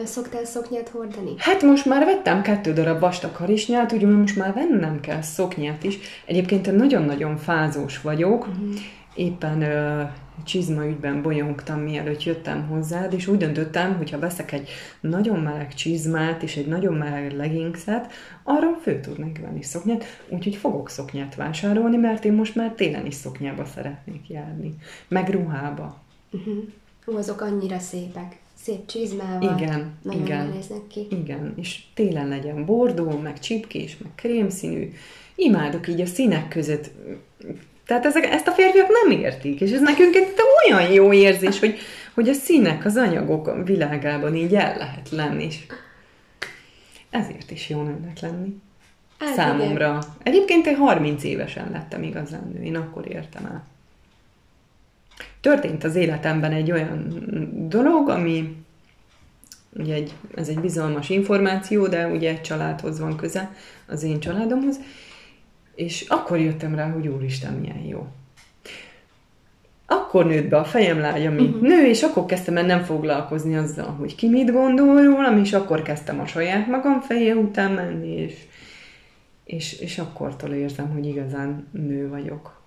Szoktál 0.04 0.44
szoknyát 0.44 0.88
hordani? 0.88 1.34
Hát 1.36 1.62
most 1.62 1.84
már 1.84 2.04
vettem 2.04 2.42
kettő 2.42 2.72
darab 2.72 3.00
vastag 3.00 3.34
harisnyát, 3.34 3.92
úgyhogy 3.92 4.16
most 4.16 4.36
már 4.36 4.54
vennem 4.54 5.00
kell 5.00 5.22
szoknyát 5.22 5.84
is. 5.84 5.98
Egyébként 6.26 6.66
én 6.66 6.74
nagyon-nagyon 6.74 7.36
fázós 7.36 8.00
vagyok. 8.00 8.46
Uh-huh. 8.46 8.74
Éppen 9.14 9.62
ö, 9.62 10.02
csizma 10.44 10.86
ügyben 10.86 11.22
bolyongtam, 11.22 11.80
mielőtt 11.80 12.22
jöttem 12.22 12.66
hozzád, 12.66 13.12
és 13.12 13.26
úgy 13.26 13.36
döntöttem, 13.36 13.96
hogy 13.96 14.10
ha 14.10 14.18
veszek 14.18 14.52
egy 14.52 14.68
nagyon 15.00 15.38
meleg 15.38 15.74
csizmát 15.74 16.42
és 16.42 16.56
egy 16.56 16.66
nagyon 16.66 16.94
meleg 16.94 17.32
leggingset, 17.32 18.12
arra 18.42 18.78
fő 18.82 19.00
tudnék 19.00 19.40
venni 19.40 19.62
szoknyát, 19.62 20.04
úgyhogy 20.28 20.56
fogok 20.56 20.90
szoknyát 20.90 21.34
vásárolni, 21.34 21.96
mert 21.96 22.24
én 22.24 22.32
most 22.32 22.54
már 22.54 22.72
télen 22.72 23.06
is 23.06 23.14
szoknyába 23.14 23.64
szeretnék 23.64 24.28
járni. 24.28 24.74
Meg 25.08 25.28
ruhába. 25.28 26.00
Uh-huh. 26.30 26.64
Ó, 27.06 27.16
azok 27.16 27.40
annyira 27.40 27.78
szépek 27.78 28.38
szép 28.62 28.86
csizmával. 28.86 29.58
Igen, 29.58 29.98
nagyon 30.02 30.22
igen. 30.22 30.46
néznek 30.46 30.86
ki. 30.86 31.06
Igen, 31.10 31.54
és 31.56 31.80
télen 31.94 32.28
legyen 32.28 32.64
bordó, 32.64 33.18
meg 33.18 33.38
csipkés, 33.38 33.96
meg 34.02 34.12
krémszínű. 34.14 34.92
Imádok 35.34 35.88
így 35.88 36.00
a 36.00 36.06
színek 36.06 36.48
között. 36.48 36.90
Tehát 37.86 38.06
ezek, 38.06 38.24
ezt 38.24 38.46
a 38.46 38.52
férfiak 38.52 38.88
nem 39.02 39.18
értik, 39.18 39.60
és 39.60 39.70
ez 39.70 39.80
nekünk 39.80 40.14
egy 40.14 40.34
olyan 40.66 40.92
jó 40.92 41.12
érzés, 41.12 41.58
hogy, 41.58 41.78
hogy 42.14 42.28
a 42.28 42.32
színek, 42.32 42.84
az 42.84 42.96
anyagok 42.96 43.66
világában 43.66 44.36
így 44.36 44.54
el 44.54 44.76
lehet 44.76 45.10
lenni, 45.10 45.44
és 45.44 45.58
ezért 47.10 47.50
is 47.50 47.68
jó 47.68 47.82
nőnek 47.82 48.20
lenni. 48.20 48.60
Hát, 49.18 49.34
Számomra. 49.34 49.88
Igen. 49.88 50.02
Egyébként 50.22 50.66
én 50.66 50.76
30 50.76 51.24
évesen 51.24 51.70
lettem 51.70 52.02
igazán 52.02 52.50
nő, 52.54 52.62
én 52.62 52.76
akkor 52.76 53.08
értem 53.08 53.44
el 53.44 53.64
történt 55.40 55.84
az 55.84 55.94
életemben 55.94 56.52
egy 56.52 56.72
olyan 56.72 57.06
dolog, 57.68 58.08
ami 58.08 58.56
ugye 59.76 59.94
egy, 59.94 60.12
ez 60.34 60.48
egy 60.48 60.60
bizalmas 60.60 61.08
információ, 61.08 61.86
de 61.86 62.06
ugye 62.06 62.30
egy 62.30 62.40
családhoz 62.40 63.00
van 63.00 63.16
köze, 63.16 63.54
az 63.86 64.02
én 64.02 64.20
családomhoz, 64.20 64.80
és 65.74 66.04
akkor 66.08 66.38
jöttem 66.38 66.74
rá, 66.74 66.90
hogy 66.90 67.08
úristen, 67.08 67.52
milyen 67.52 67.78
jó. 67.78 68.06
Akkor 69.86 70.26
nőtt 70.26 70.48
be 70.48 70.56
a 70.56 70.64
fejem 70.64 70.98
lágya, 70.98 71.30
mint 71.30 71.54
uh-huh. 71.54 71.68
nő, 71.68 71.86
és 71.86 72.02
akkor 72.02 72.26
kezdtem 72.26 72.56
el 72.56 72.66
nem 72.66 72.82
foglalkozni 72.82 73.56
azzal, 73.56 73.86
hogy 73.98 74.14
ki 74.14 74.28
mit 74.28 74.52
gondol 74.52 75.02
rólam, 75.02 75.38
és 75.38 75.52
akkor 75.52 75.82
kezdtem 75.82 76.20
a 76.20 76.26
saját 76.26 76.66
magam 76.66 77.00
feje 77.00 77.34
után 77.34 77.72
menni, 77.72 78.08
és, 78.08 78.34
és, 79.44 79.72
és 79.80 79.98
akkortól 79.98 80.50
érzem, 80.50 80.90
hogy 80.90 81.06
igazán 81.06 81.68
nő 81.72 82.08
vagyok. 82.08 82.59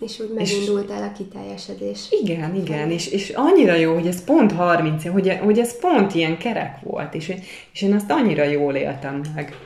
És 0.00 0.20
úgy 0.20 0.32
megindult 0.34 0.90
el 0.90 1.02
a 1.02 1.12
kiteljesedés. 1.12 2.08
Igen, 2.10 2.54
igen, 2.54 2.90
és, 2.90 3.06
és 3.06 3.30
annyira 3.30 3.74
jó, 3.74 3.94
hogy 3.94 4.06
ez 4.06 4.24
pont 4.24 4.52
30, 4.52 5.08
hogy, 5.08 5.38
hogy 5.42 5.58
ez 5.58 5.78
pont 5.78 6.14
ilyen 6.14 6.38
kerek 6.38 6.80
volt, 6.80 7.14
és, 7.14 7.32
és 7.72 7.82
én 7.82 7.94
azt 7.94 8.10
annyira 8.10 8.44
jól 8.44 8.74
éltem 8.74 9.20
meg. 9.34 9.56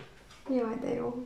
Jaj, 0.51 0.79
de 0.83 0.95
jó. 0.95 1.25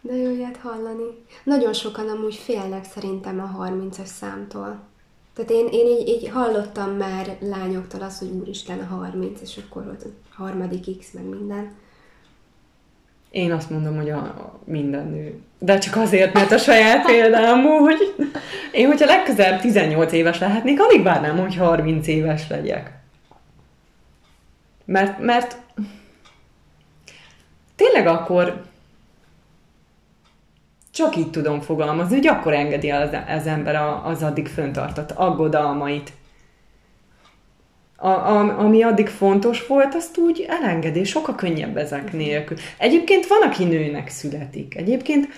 De 0.00 0.16
jó 0.16 0.30
ilyet 0.30 0.56
hallani. 0.56 1.24
Nagyon 1.44 1.72
sokan 1.72 2.08
amúgy 2.08 2.34
félnek 2.34 2.84
szerintem 2.84 3.40
a 3.40 3.64
30-as 3.64 4.04
számtól. 4.04 4.80
Tehát 5.34 5.50
én, 5.50 5.66
én 5.70 5.86
így, 5.86 6.08
így 6.08 6.28
hallottam 6.28 6.90
már 6.90 7.36
lányoktól 7.40 8.02
azt, 8.02 8.18
hogy 8.18 8.30
úristen 8.30 8.78
a 8.78 8.94
30, 8.94 9.40
és 9.40 9.60
akkor 9.66 9.84
volt 9.84 10.04
a 10.04 10.42
harmadik 10.42 10.98
X, 10.98 11.12
meg 11.12 11.24
minden. 11.24 11.72
Én 13.34 13.52
azt 13.52 13.70
mondom, 13.70 13.96
hogy 13.96 14.10
a 14.10 14.52
minden 14.64 15.06
nő. 15.06 15.40
De 15.58 15.78
csak 15.78 15.96
azért, 15.96 16.34
mert 16.34 16.52
a 16.52 16.58
saját 16.58 17.06
példám, 17.10 17.62
hogy 17.62 18.14
én, 18.72 18.86
hogyha 18.86 19.06
legközelebb 19.06 19.60
18 19.60 20.12
éves 20.12 20.38
lehetnék, 20.38 20.80
alig 20.80 21.02
várnám, 21.02 21.38
hogy 21.38 21.56
30 21.56 22.06
éves 22.06 22.48
legyek. 22.48 22.92
Mert, 24.84 25.18
mert 25.18 25.56
tényleg 27.76 28.06
akkor 28.06 28.62
csak 30.92 31.16
így 31.16 31.30
tudom 31.30 31.60
fogalmazni, 31.60 32.14
hogy 32.14 32.26
akkor 32.26 32.52
engedi 32.52 32.90
az, 32.90 33.08
az 33.28 33.46
ember 33.46 33.76
az 34.04 34.22
addig 34.22 34.48
föntartott 34.48 35.10
aggodalmait, 35.10 36.12
a, 37.96 38.08
a, 38.08 38.58
ami 38.58 38.82
addig 38.82 39.08
fontos 39.08 39.66
volt, 39.66 39.94
azt 39.94 40.18
úgy 40.18 40.46
elengedi, 40.48 41.04
sokkal 41.04 41.34
könnyebb 41.34 41.76
ezek 41.76 42.12
nélkül. 42.12 42.56
Egyébként 42.78 43.26
van, 43.26 43.42
aki 43.42 43.64
nőnek 43.64 44.08
születik. 44.08 44.76
Egyébként 44.76 45.28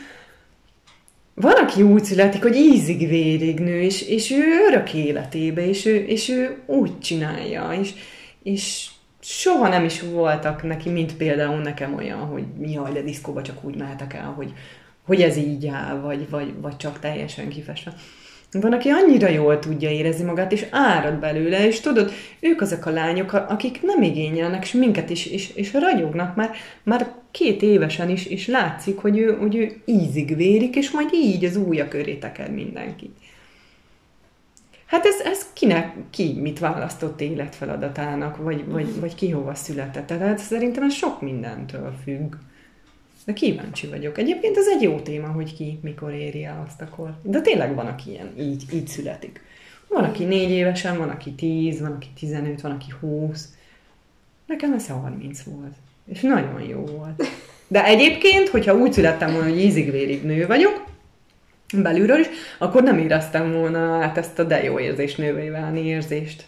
van, 1.34 1.52
aki 1.52 1.82
úgy 1.82 2.04
születik, 2.04 2.42
hogy 2.42 2.56
ízig-vérig 2.56 3.60
nő, 3.60 3.80
és, 3.80 4.02
és 4.02 4.30
ő 4.30 4.42
örök 4.68 4.94
életébe, 4.94 5.68
és 5.68 5.86
ő, 5.86 5.96
és 5.96 6.28
ő 6.28 6.62
úgy 6.66 6.98
csinálja, 6.98 7.72
és, 7.80 7.92
és 8.42 8.86
soha 9.20 9.68
nem 9.68 9.84
is 9.84 10.00
voltak 10.00 10.62
neki, 10.62 10.88
mint 10.88 11.16
például 11.16 11.60
nekem 11.60 11.94
olyan, 11.94 12.18
hogy 12.18 12.44
jaj, 12.60 12.92
de 12.92 13.02
diszkóba 13.02 13.42
csak 13.42 13.64
úgy 13.64 13.76
mehetek 13.76 14.14
el, 14.14 14.32
hogy, 14.36 14.52
hogy 15.06 15.22
ez 15.22 15.36
így 15.36 15.66
áll, 15.66 16.00
vagy, 16.00 16.30
vagy, 16.30 16.52
vagy 16.60 16.76
csak 16.76 16.98
teljesen 16.98 17.48
kifestve. 17.48 17.94
Van, 18.60 18.72
aki 18.72 18.88
annyira 18.88 19.28
jól 19.28 19.58
tudja 19.58 19.90
érezni 19.90 20.24
magát, 20.24 20.52
és 20.52 20.66
árad 20.70 21.14
belőle, 21.14 21.66
és 21.66 21.80
tudod, 21.80 22.12
ők 22.40 22.60
azok 22.60 22.86
a 22.86 22.90
lányok, 22.90 23.32
akik 23.32 23.82
nem 23.82 24.02
igényelnek, 24.02 24.62
és 24.62 24.72
minket 24.72 25.10
is, 25.10 25.26
és, 25.26 25.54
és 25.54 25.72
ragyognak 25.72 26.36
már, 26.36 26.50
már 26.82 27.12
két 27.30 27.62
évesen 27.62 28.10
is, 28.10 28.26
és 28.26 28.46
látszik, 28.46 28.98
hogy 28.98 29.18
ő, 29.18 29.36
hogy 29.36 29.56
ő 29.56 29.80
ízig 29.84 30.36
vérik, 30.36 30.76
és 30.76 30.90
majd 30.90 31.08
így 31.12 31.44
az 31.44 31.56
újja 31.56 31.88
köré 31.88 32.14
teker 32.14 32.50
mindenkit. 32.50 33.16
Hát 34.86 35.06
ez, 35.06 35.20
ez 35.20 35.46
kinek, 35.52 35.94
ki 36.10 36.32
mit 36.40 36.58
választott 36.58 37.20
életfeladatának, 37.20 38.36
vagy, 38.36 38.66
vagy, 38.66 39.00
vagy 39.00 39.14
ki 39.14 39.30
hova 39.30 39.54
született. 39.54 40.06
Tehát 40.06 40.38
szerintem 40.38 40.82
ez 40.82 40.94
sok 40.94 41.20
mindentől 41.20 41.94
függ. 42.04 42.34
De 43.26 43.32
kíváncsi 43.32 43.86
vagyok. 43.86 44.18
Egyébként 44.18 44.56
ez 44.56 44.66
egy 44.68 44.82
jó 44.82 45.00
téma, 45.00 45.26
hogy 45.26 45.54
ki 45.54 45.78
mikor 45.82 46.12
éri 46.12 46.44
el 46.44 46.64
azt 46.66 46.80
a 46.80 46.88
kor. 46.88 47.14
De 47.22 47.40
tényleg 47.40 47.74
van, 47.74 47.86
aki 47.86 48.10
ilyen, 48.10 48.32
így, 48.38 48.64
így 48.72 48.88
születik. 48.88 49.40
Van, 49.88 50.04
aki 50.04 50.24
négy 50.24 50.50
évesen, 50.50 50.98
van, 50.98 51.08
aki 51.08 51.32
tíz, 51.32 51.80
van, 51.80 51.92
aki 51.92 52.08
tizenöt, 52.18 52.60
van, 52.60 52.72
aki 52.72 52.92
húsz. 53.00 53.48
Nekem 54.46 54.72
ez 54.72 54.88
30 54.88 55.42
volt. 55.42 55.74
És 56.04 56.20
nagyon 56.20 56.62
jó 56.62 56.84
volt. 56.84 57.22
De 57.68 57.84
egyébként, 57.84 58.48
hogyha 58.48 58.76
úgy 58.76 58.92
születtem 58.92 59.32
volna, 59.32 59.48
hogy 59.48 59.60
ízig-vérig 59.60 60.22
nő 60.22 60.46
vagyok, 60.46 60.86
belülről 61.74 62.18
is, 62.18 62.26
akkor 62.58 62.82
nem 62.82 62.98
éreztem 62.98 63.52
volna 63.52 63.78
át 63.78 64.18
ezt 64.18 64.38
a 64.38 64.44
de 64.44 64.62
jó 64.62 64.78
érzés 64.78 65.14
nővé 65.14 65.48
válni 65.48 65.84
érzést. 65.84 66.44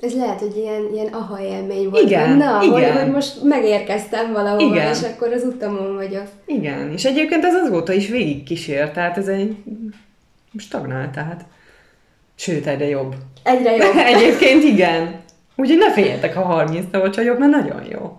Ez 0.00 0.14
lehet, 0.14 0.40
hogy 0.40 0.56
ilyen, 0.56 0.88
ilyen 0.92 1.06
aha 1.06 1.40
élmény 1.40 1.88
volt. 1.88 2.02
Igen, 2.02 2.36
Na, 2.36 2.62
igen. 2.62 2.92
Hogy, 2.92 3.02
hogy 3.02 3.10
most 3.10 3.42
megérkeztem 3.42 4.32
valahova, 4.32 4.74
Igen. 4.74 4.94
és 4.94 5.02
akkor 5.02 5.32
az 5.32 5.44
utamon 5.44 5.94
vagyok. 5.94 6.26
Igen, 6.46 6.92
és 6.92 7.04
egyébként 7.04 7.44
ez 7.44 7.54
azóta 7.54 7.92
is 7.92 8.08
végig 8.08 8.42
kísér, 8.42 8.90
tehát 8.90 9.16
ez 9.16 9.28
egy 9.28 9.56
stagnált, 10.56 11.10
tehát. 11.10 11.44
Sőt, 12.34 12.66
egyre 12.66 12.88
jobb. 12.88 13.14
Egyre 13.42 13.76
jobb. 13.76 13.96
egyébként 14.14 14.62
igen. 14.62 15.20
Úgyhogy 15.56 15.78
ne 15.78 15.92
féljetek, 15.92 16.34
ha 16.34 16.42
30 16.42 16.84
tavot 16.90 17.16
vagyok, 17.16 17.38
mert 17.38 17.50
nagyon 17.50 17.84
jó. 17.90 18.18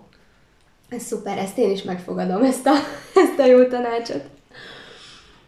Ez 0.88 1.02
szuper, 1.02 1.38
ezt 1.38 1.58
én 1.58 1.70
is 1.70 1.82
megfogadom, 1.82 2.42
ezt 2.42 2.66
a, 2.66 2.72
ezt 3.24 3.38
a 3.38 3.46
jó 3.46 3.64
tanácsot. 3.64 4.24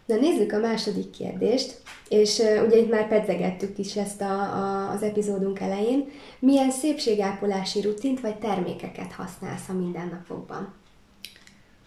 Na 0.05 0.15
nézzük 0.15 0.53
a 0.53 0.59
második 0.59 1.09
kérdést, 1.09 1.81
és 2.09 2.39
uh, 2.39 2.65
ugye 2.65 2.77
itt 2.77 2.91
már 2.91 3.07
pedzegettük 3.07 3.77
is 3.77 3.95
ezt 3.95 4.21
a, 4.21 4.39
a, 4.41 4.89
az 4.91 5.03
epizódunk 5.03 5.59
elején. 5.59 6.09
Milyen 6.39 6.71
szépségápolási 6.71 7.81
rutint 7.81 8.19
vagy 8.19 8.35
termékeket 8.35 9.11
használsz 9.11 9.69
a 9.69 9.73
mindennapokban? 9.73 10.73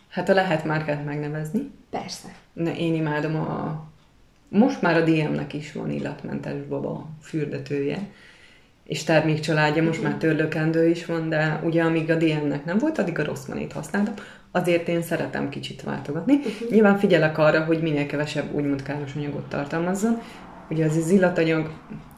Hát 0.09 0.29
a 0.29 0.35
lehet 0.35 0.65
márkát 0.65 1.05
megnevezni. 1.05 1.71
Persze. 1.91 2.29
Ne, 2.53 2.77
én 2.77 2.95
imádom 2.95 3.37
a... 3.37 3.85
Most 4.49 4.83
már 4.83 4.97
a 4.97 5.05
DM-nek 5.05 5.53
is 5.53 5.73
van 5.73 5.91
illatmentes 5.91 6.67
baba 6.69 7.09
fürdetője, 7.23 8.11
és 8.85 9.05
termékcsaládja, 9.05 9.83
most 9.83 10.03
már 10.03 10.15
törlőkendő 10.15 10.89
is 10.89 11.05
van, 11.05 11.29
de 11.29 11.61
ugye 11.65 11.83
amíg 11.83 12.11
a 12.11 12.17
DM-nek 12.17 12.65
nem 12.65 12.79
volt, 12.79 12.99
addig 12.99 13.19
a 13.19 13.25
Rossmanét 13.25 13.73
használtam, 13.73 14.15
azért 14.51 14.89
én 14.89 15.03
szeretem 15.03 15.49
kicsit 15.49 15.83
váltogatni. 15.83 16.35
Uh-huh. 16.35 16.71
Nyilván 16.71 16.99
figyelek 16.99 17.39
arra, 17.39 17.65
hogy 17.65 17.83
minél 17.83 18.07
kevesebb 18.07 18.55
úgymond 18.55 18.83
káros 18.83 19.15
anyagot 19.17 19.49
tartalmazzon. 19.49 20.21
Ugye 20.71 20.85
az 20.85 20.97
az 20.97 21.11
illatanyag, 21.11 21.71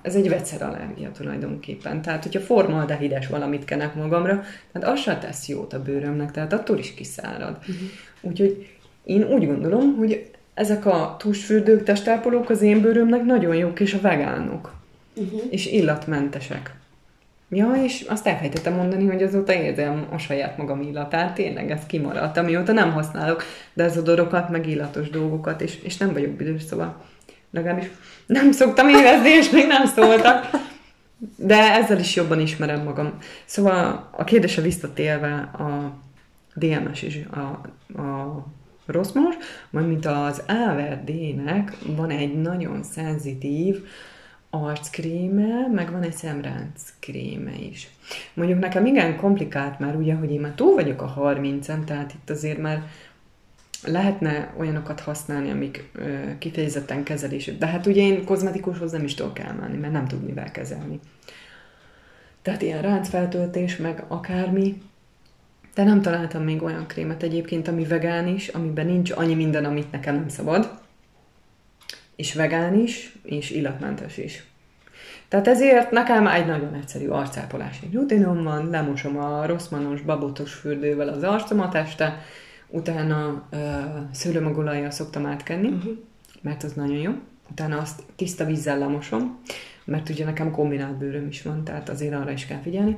ez 0.02 0.14
egy 0.14 0.28
vegyszerallergia 0.28 1.10
tulajdonképpen. 1.10 2.02
Tehát, 2.02 2.22
hogyha 2.22 2.40
formaldehides 2.40 3.26
valamit 3.26 3.64
kenek 3.64 3.94
magamra, 3.94 4.42
tehát 4.72 4.88
az 4.88 5.00
se 5.00 5.18
tesz 5.18 5.48
jót 5.48 5.72
a 5.72 5.82
bőrömnek, 5.82 6.30
tehát 6.30 6.52
attól 6.52 6.78
is 6.78 6.94
kiszárad. 6.94 7.56
Uh-huh. 7.60 7.76
Úgyhogy 8.20 8.68
én 9.04 9.22
úgy 9.22 9.46
gondolom, 9.46 9.96
hogy 9.96 10.30
ezek 10.54 10.86
a 10.86 11.16
tusfürdők, 11.18 11.82
testápolók 11.82 12.50
az 12.50 12.62
én 12.62 12.80
bőrömnek 12.80 13.24
nagyon 13.24 13.54
jók, 13.54 13.80
és 13.80 13.94
a 13.94 14.00
vegánok. 14.00 14.74
Uh-huh. 15.14 15.42
És 15.50 15.66
illatmentesek. 15.66 16.79
Ja, 17.52 17.72
és 17.84 18.04
azt 18.08 18.26
elfejtettem 18.26 18.74
mondani, 18.74 19.06
hogy 19.06 19.22
azóta 19.22 19.52
érzem 19.52 20.06
a 20.10 20.18
saját 20.18 20.56
magam 20.56 20.82
illatát, 20.82 21.34
tényleg 21.34 21.70
ez 21.70 21.86
kimaradt, 21.86 22.36
amióta 22.36 22.72
nem 22.72 22.92
használok 22.92 23.42
dezodorokat, 23.72 24.48
meg 24.48 24.68
illatos 24.68 25.10
dolgokat, 25.10 25.60
és, 25.60 25.78
és 25.82 25.96
nem 25.96 26.12
vagyok 26.12 26.30
büdös, 26.30 26.62
szóval 26.62 27.04
legalábbis 27.50 27.90
nem 28.26 28.52
szoktam 28.52 28.88
érezni, 28.88 29.28
és 29.28 29.50
még 29.50 29.66
nem 29.66 29.86
szóltak. 29.86 30.50
De 31.36 31.74
ezzel 31.74 31.98
is 31.98 32.16
jobban 32.16 32.40
ismerem 32.40 32.82
magam. 32.82 33.18
Szóval 33.44 34.08
a 34.10 34.24
kérdése 34.24 34.60
visszatélve 34.60 35.32
a 35.52 35.98
DMS 36.54 37.02
és 37.02 37.20
a, 37.30 37.38
a 38.02 38.46
rossz 38.86 39.12
most, 39.12 39.38
majd 39.70 39.86
mint 39.86 40.06
az 40.06 40.42
AVRD-nek 40.46 41.76
van 41.86 42.10
egy 42.10 42.40
nagyon 42.40 42.82
szenzitív 42.82 43.84
arckréme, 44.50 45.66
meg 45.72 45.90
van 45.90 46.02
egy 46.02 46.12
szemránc 46.12 46.92
kréme 47.00 47.54
is. 47.70 47.88
Mondjuk 48.34 48.58
nekem 48.60 48.86
igen 48.86 49.16
komplikált 49.16 49.78
már, 49.78 49.96
ugye, 49.96 50.14
hogy 50.14 50.30
én 50.30 50.40
már 50.40 50.52
túl 50.52 50.74
vagyok 50.74 51.02
a 51.02 51.14
30-en, 51.18 51.84
tehát 51.84 52.12
itt 52.12 52.30
azért 52.30 52.58
már 52.58 52.82
lehetne 53.84 54.54
olyanokat 54.58 55.00
használni, 55.00 55.50
amik 55.50 55.90
ö, 55.94 56.38
kifejezetten 56.38 57.02
kezelésük. 57.02 57.58
De 57.58 57.66
hát 57.66 57.86
ugye 57.86 58.02
én 58.02 58.24
kozmetikushoz 58.24 58.92
nem 58.92 59.04
is 59.04 59.14
tudok 59.14 59.38
elmenni, 59.38 59.76
mert 59.76 59.92
nem 59.92 60.06
tud 60.06 60.24
mivel 60.24 60.50
kezelni. 60.50 61.00
Tehát 62.42 62.62
ilyen 62.62 62.82
ráncfeltöltés, 62.82 63.76
meg 63.76 64.04
akármi. 64.08 64.82
De 65.74 65.84
nem 65.84 66.02
találtam 66.02 66.42
még 66.42 66.62
olyan 66.62 66.86
krémet 66.86 67.22
egyébként, 67.22 67.68
ami 67.68 67.84
vegán 67.84 68.26
is, 68.26 68.48
amiben 68.48 68.86
nincs 68.86 69.10
annyi 69.10 69.34
minden, 69.34 69.64
amit 69.64 69.90
nekem 69.90 70.14
nem 70.14 70.28
szabad. 70.28 70.79
És 72.20 72.34
vegán 72.34 72.74
is, 72.74 73.16
és 73.22 73.50
illatmentes 73.50 74.16
is. 74.16 74.44
Tehát 75.28 75.48
ezért 75.48 75.90
nekem 75.90 76.26
egy 76.26 76.46
nagyon 76.46 76.74
egyszerű 76.74 77.08
arcápolási 77.08 77.88
rutinom 77.92 78.42
van, 78.42 78.70
lemosom 78.70 79.18
a 79.18 79.46
rosszmanos 79.46 80.00
babotos 80.00 80.52
fürdővel 80.54 81.08
az 81.08 81.22
arcomat 81.22 81.74
este, 81.74 82.22
utána 82.68 83.46
uh, 83.52 83.58
szőlőmagolajjal 84.12 84.90
szoktam 84.90 85.26
átkenni, 85.26 85.68
uh-huh. 85.68 85.92
mert 86.40 86.62
az 86.62 86.72
nagyon 86.72 86.96
jó. 86.96 87.12
Utána 87.50 87.78
azt 87.78 88.02
tiszta 88.16 88.44
vízzel 88.44 88.78
lemosom, 88.78 89.40
mert 89.84 90.08
ugye 90.08 90.24
nekem 90.24 90.50
kombinált 90.50 90.96
bőröm 90.96 91.26
is 91.26 91.42
van, 91.42 91.64
tehát 91.64 91.88
azért 91.88 92.14
arra 92.14 92.30
is 92.30 92.46
kell 92.46 92.60
figyelni, 92.60 92.96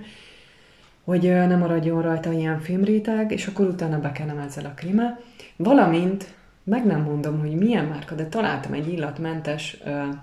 hogy 1.05 1.25
uh, 1.25 1.47
nem 1.47 1.59
maradjon 1.59 2.03
rajta 2.03 2.33
ilyen 2.33 2.61
fémréteg, 2.61 3.33
és 3.33 3.47
akkor 3.47 3.67
utána 3.67 4.01
bekenem 4.01 4.39
ezzel 4.39 4.65
a 4.65 4.75
krémmel. 4.75 5.21
Valamint, 5.57 6.35
meg 6.65 6.87
nem 6.87 7.01
mondom, 7.01 7.41
hogy 7.41 7.55
milyen 7.55 7.85
márka, 7.85 8.15
de 8.15 8.27
találtam 8.27 8.73
egy 8.73 8.89
illatmentes 8.89 9.77
uh, 9.85 10.15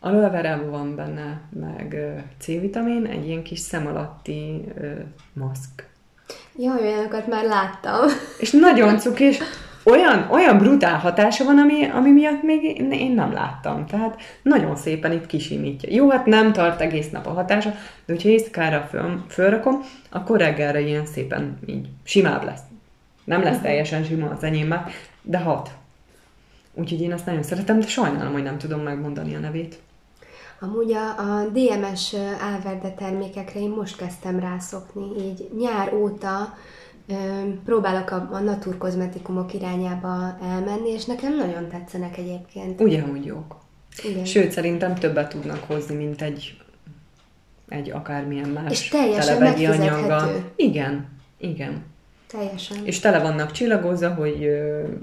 aloe 0.00 0.56
van 0.56 0.94
benne, 0.94 1.40
meg 1.50 1.92
uh, 1.92 2.22
C-vitamin, 2.38 3.06
egy 3.06 3.26
ilyen 3.26 3.42
kis 3.42 3.58
szem 3.58 3.86
alatti 3.86 4.64
uh, 4.76 4.90
maszk 5.32 5.88
Jaj, 6.56 6.80
olyanokat 6.80 7.26
már 7.26 7.44
láttam. 7.44 8.08
És 8.40 8.50
nagyon 8.50 8.98
cuki, 8.98 9.24
és 9.24 9.38
olyan, 9.84 10.28
olyan 10.30 10.58
brutál 10.58 10.98
hatása 10.98 11.44
van, 11.44 11.58
ami, 11.58 11.84
ami 11.84 12.10
miatt 12.10 12.42
még 12.42 12.62
én 12.90 13.12
nem 13.12 13.32
láttam. 13.32 13.86
Tehát 13.86 14.20
nagyon 14.42 14.76
szépen 14.76 15.12
itt 15.12 15.26
kisimítja. 15.26 15.88
Jó, 15.92 16.10
hát 16.10 16.26
nem 16.26 16.52
tart 16.52 16.80
egész 16.80 17.10
nap 17.10 17.26
a 17.26 17.30
hatása, 17.30 17.70
de 18.06 18.12
hogyha 18.12 18.28
éjszakára 18.28 18.86
föl, 18.90 19.24
fölrakom, 19.28 19.80
akkor 20.10 20.38
reggelre 20.38 20.80
ilyen 20.80 21.06
szépen 21.06 21.58
így 21.66 21.88
simább 22.04 22.44
lesz. 22.44 22.60
Nem 23.28 23.42
lesz 23.42 23.60
teljesen 23.60 24.04
sima 24.04 24.30
az 24.30 24.42
enyém 24.42 24.74
de 25.22 25.38
hat. 25.38 25.70
Úgyhogy 26.74 27.00
én 27.00 27.12
azt 27.12 27.26
nagyon 27.26 27.42
szeretem, 27.42 27.80
de 27.80 27.86
sajnálom, 27.86 28.32
hogy 28.32 28.42
nem 28.42 28.58
tudom 28.58 28.80
megmondani 28.80 29.34
a 29.34 29.38
nevét. 29.38 29.78
Amúgy 30.60 30.92
a, 30.92 31.18
a 31.18 31.48
DMS 31.48 32.14
Alverde 32.52 32.90
termékekre 32.90 33.60
én 33.60 33.68
most 33.68 33.96
kezdtem 33.96 34.38
rászokni, 34.38 35.24
így 35.24 35.50
nyár 35.58 35.94
óta 35.94 36.56
ö, 37.08 37.14
próbálok 37.64 38.10
a, 38.10 38.28
a 38.32 38.38
naturkozmetikumok 38.38 39.54
irányába 39.54 40.38
elmenni, 40.42 40.90
és 40.90 41.04
nekem 41.04 41.36
nagyon 41.36 41.68
tetszenek 41.68 42.16
egyébként. 42.16 42.80
Ugye, 42.80 43.02
hogy 43.02 43.24
jók. 43.24 43.56
Igen. 44.04 44.24
Sőt, 44.24 44.50
szerintem 44.50 44.94
többet 44.94 45.28
tudnak 45.28 45.64
hozni, 45.66 45.94
mint 45.94 46.22
egy, 46.22 46.60
egy 47.68 47.90
akármilyen 47.90 48.48
más 48.48 48.70
és 48.70 48.88
teljesen 48.88 49.42
anyaggal. 49.42 50.52
Igen, 50.56 51.08
igen. 51.36 51.82
Teljesen. 52.28 52.76
És 52.84 52.98
tele 52.98 53.18
vannak 53.18 53.50
csillagozza, 53.50 54.14
hogy 54.14 54.48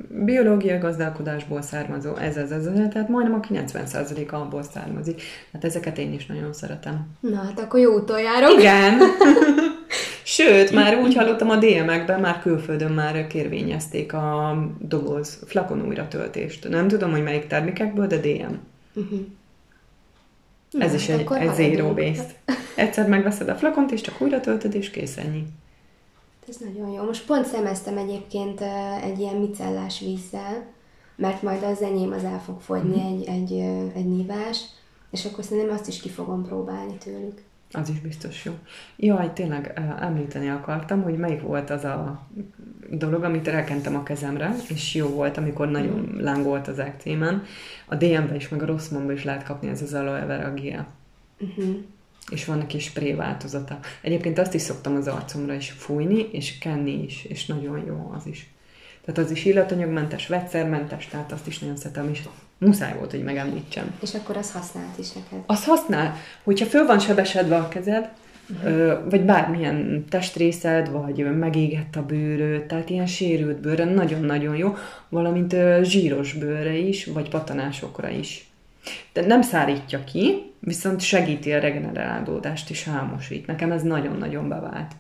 biológiai 0.09 0.77
gazdálkodásból 0.77 1.61
származó, 1.61 2.15
ez, 2.15 2.37
ez, 2.37 2.51
ez, 2.51 2.63
tehát 2.91 3.09
majdnem 3.09 3.39
a 3.41 3.47
90% 3.53 4.31
abból 4.31 4.63
származik. 4.63 5.21
Hát 5.53 5.63
ezeket 5.63 5.97
én 5.97 6.13
is 6.13 6.25
nagyon 6.25 6.53
szeretem. 6.53 7.07
Na, 7.19 7.35
hát 7.35 7.59
akkor 7.59 7.79
jó 7.79 7.93
úton 7.93 8.21
járok. 8.21 8.59
Igen. 8.59 8.99
Sőt, 10.23 10.71
már 10.71 10.97
úgy 10.97 11.15
hallottam 11.15 11.49
a 11.49 11.55
DM-ekben, 11.55 12.19
már 12.19 12.41
külföldön 12.41 12.91
már 12.91 13.27
kérvényezték 13.27 14.13
a 14.13 14.57
doboz, 14.79 15.43
flakon 15.45 15.87
újra 15.87 16.07
töltést. 16.07 16.69
Nem 16.69 16.87
tudom, 16.87 17.11
hogy 17.11 17.23
melyik 17.23 17.47
termékekből, 17.47 18.07
de 18.07 18.17
DM. 18.17 18.53
Uh-huh. 18.93 19.19
Ez 20.79 20.89
Na, 20.91 20.97
is 20.97 21.09
egy, 21.09 21.27
egy 21.31 21.53
zero 21.53 21.91
waste. 21.91 22.33
Egyszer 22.75 23.07
megveszed 23.07 23.49
a 23.49 23.55
flakont, 23.55 23.91
és 23.91 24.01
csak 24.01 24.21
újra 24.21 24.39
töltöd, 24.39 24.75
és 24.75 24.89
kész 24.89 25.17
ennyi. 25.17 25.43
Ez 26.47 26.57
nagyon 26.57 26.89
jó. 26.89 27.03
Most 27.03 27.25
pont 27.25 27.45
szemeztem 27.45 27.97
egyébként 27.97 28.61
egy 29.03 29.19
ilyen 29.19 29.35
micellás 29.35 29.99
vízzel, 29.99 30.65
mert 31.15 31.41
majd 31.41 31.63
az 31.63 31.81
enyém 31.81 32.11
az 32.11 32.23
el 32.23 32.39
fog 32.39 32.61
fogyni 32.61 33.01
mm. 33.01 33.13
egy, 33.13 33.23
egy, 33.23 33.51
egy 33.95 34.05
nívás, 34.05 34.65
és 35.11 35.25
akkor 35.25 35.43
szerintem 35.43 35.73
azt 35.73 35.87
is 35.87 36.01
ki 36.01 36.09
fogom 36.09 36.43
próbálni 36.43 36.97
tőlük. 36.97 37.43
Az 37.71 37.89
is 37.89 37.99
biztos 37.99 38.45
jó. 38.45 38.53
Jaj, 38.95 39.33
tényleg 39.33 39.81
említeni 39.99 40.49
akartam, 40.49 41.03
hogy 41.03 41.17
melyik 41.17 41.41
volt 41.41 41.69
az 41.69 41.83
a 41.83 42.27
dolog, 42.89 43.23
amit 43.23 43.47
elkentem 43.47 43.95
a 43.95 44.03
kezemre, 44.03 44.55
és 44.69 44.95
jó 44.95 45.07
volt, 45.07 45.37
amikor 45.37 45.69
nagyon 45.69 45.99
mm. 45.99 46.19
lángolt 46.19 46.67
az 46.67 46.79
ekcémen. 46.79 47.43
A 47.85 47.95
DM-be 47.95 48.35
is, 48.35 48.49
meg 48.49 48.61
a 48.61 48.65
Rosszmonba 48.65 49.11
is 49.11 49.23
lehet 49.23 49.43
kapni 49.43 49.67
ez 49.67 49.81
az 49.81 49.93
aloe 49.93 50.25
vera 50.25 50.53
gel. 50.53 50.87
Uh-huh 51.39 51.75
és 52.31 52.45
van 52.45 52.57
neki 52.57 52.79
spré 52.79 53.13
változata. 53.13 53.79
Egyébként 54.01 54.39
azt 54.39 54.53
is 54.53 54.61
szoktam 54.61 54.95
az 54.95 55.07
arcomra 55.07 55.53
is 55.53 55.71
fújni, 55.71 56.27
és 56.31 56.57
kenni 56.57 57.03
is, 57.03 57.23
és 57.23 57.45
nagyon 57.45 57.83
jó 57.85 58.13
az 58.17 58.25
is. 58.25 58.49
Tehát 59.05 59.29
az 59.29 59.31
is 59.31 59.45
illatanyagmentes, 59.45 60.27
vegyszermentes, 60.27 61.07
tehát 61.07 61.31
azt 61.31 61.47
is 61.47 61.59
nagyon 61.59 61.75
szeretem, 61.75 62.09
és 62.11 62.21
muszáj 62.57 62.97
volt, 62.97 63.11
hogy 63.11 63.23
megemlítsem. 63.23 63.95
És 64.01 64.13
akkor 64.13 64.37
az 64.37 64.51
használt 64.51 64.97
is 64.99 65.11
neked? 65.11 65.43
Az 65.45 65.65
használ. 65.65 66.15
Hogyha 66.43 66.65
föl 66.65 66.85
van 66.85 66.99
sebesedve 66.99 67.55
a 67.57 67.67
kezed, 67.67 68.09
uh-huh. 68.49 69.09
vagy 69.09 69.21
bármilyen 69.21 70.05
testrészed, 70.09 70.91
vagy 70.91 71.37
megégett 71.37 71.95
a 71.95 72.05
bőröd, 72.05 72.63
tehát 72.63 72.89
ilyen 72.89 73.05
sérült 73.05 73.57
bőrre 73.57 73.85
nagyon-nagyon 73.85 74.55
jó, 74.55 74.75
valamint 75.09 75.55
zsíros 75.81 76.33
bőrre 76.33 76.77
is, 76.77 77.05
vagy 77.05 77.29
patanásokra 77.29 78.09
is. 78.09 78.49
De 79.13 79.25
nem 79.25 79.41
szárítja 79.41 80.03
ki, 80.03 80.53
viszont 80.65 81.01
segíti 81.01 81.53
a 81.53 81.59
regenerálódást 81.59 82.69
és 82.69 82.83
hámosít. 82.83 83.47
Nekem 83.47 83.71
ez 83.71 83.81
nagyon-nagyon 83.81 84.47
bevált. 84.47 84.91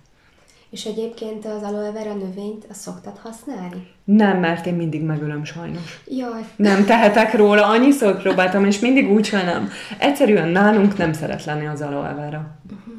És 0.69 0.85
egyébként 0.85 1.45
az 1.45 1.63
aloe 1.63 1.91
vera 1.91 2.13
növényt 2.13 2.65
azt 2.69 2.79
szoktad 2.79 3.17
használni? 3.17 3.87
Nem, 4.03 4.39
mert 4.39 4.65
én 4.65 4.73
mindig 4.73 5.01
megölöm 5.01 5.43
sajnos. 5.43 6.01
Jaj. 6.07 6.45
Nem 6.55 6.85
tehetek 6.85 7.33
róla, 7.33 7.67
annyiszor 7.67 8.21
próbáltam, 8.21 8.65
és 8.65 8.79
mindig 8.79 9.11
úgy 9.11 9.29
nem. 9.31 9.69
Egyszerűen 9.99 10.49
nálunk 10.49 10.97
nem 10.97 11.13
szeret 11.13 11.45
lenni 11.45 11.67
az 11.67 11.81
aloe 11.81 12.13
vera. 12.13 12.57
Uh-huh. 12.71 12.93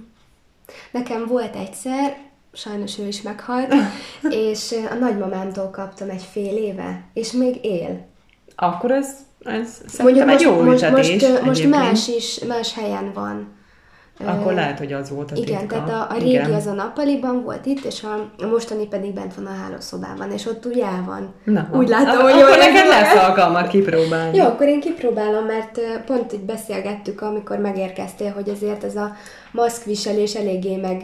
Nekem 0.90 1.26
volt 1.26 1.57
egyszer, 1.57 2.16
sajnos 2.52 2.98
ő 2.98 3.07
is 3.07 3.22
meghalt, 3.22 3.74
és 4.50 4.74
a 4.90 4.94
nagymamámtól 4.94 5.70
kaptam 5.70 6.11
egy 6.11 6.22
fél 6.22 6.57
éve, 6.57 7.05
és 7.12 7.33
még 7.33 7.64
él. 7.64 8.07
Akkor 8.57 8.90
ez 8.90 9.26
ez 9.46 9.68
szerintem 9.87 10.28
egy 10.28 10.40
jó 10.40 10.62
most, 10.62 10.90
most, 10.90 11.42
most 11.42 11.68
más 11.68 12.09
is, 12.09 12.38
más 12.38 12.74
helyen 12.74 13.12
van. 13.14 13.56
Akkor 14.24 14.52
lehet, 14.52 14.79
hogy 14.79 14.92
az 14.92 15.11
volt 15.11 15.31
a 15.31 15.35
Igen, 15.37 15.59
titka. 15.59 15.85
tehát 15.85 16.11
a, 16.11 16.14
a 16.14 16.18
régi 16.18 16.31
Igen. 16.31 16.52
az 16.52 16.66
a 16.66 16.72
nappaliban 16.72 17.42
volt 17.42 17.66
itt, 17.66 17.85
és 17.85 18.02
a, 18.02 18.42
a 18.44 18.46
mostani 18.46 18.87
pedig 18.87 19.12
bent 19.12 19.35
van 19.35 19.46
a 19.46 19.55
hálószobában, 19.62 20.31
és 20.31 20.46
ott 20.46 20.66
úgy 20.66 20.79
el 20.79 21.05
van. 21.07 21.35
Na, 21.44 21.68
úgy 21.72 21.88
látom, 21.88 22.22
hogy 22.22 22.38
jól 22.38 22.57
neked 22.57 22.87
lesz 22.87 23.24
alkalmat 23.29 23.68
kipróbálni. 23.68 24.37
Jó, 24.37 24.44
akkor 24.44 24.66
én 24.66 24.81
kipróbálom, 24.81 25.44
mert 25.44 25.81
pont 26.07 26.33
így 26.33 26.44
beszélgettük, 26.44 27.20
amikor 27.20 27.59
megérkeztél, 27.59 28.33
hogy 28.33 28.48
azért 28.48 28.85
ez 28.85 28.96
a 28.96 29.16
maszkviselés 29.50 30.35
eléggé 30.35 30.76
meg 30.76 31.02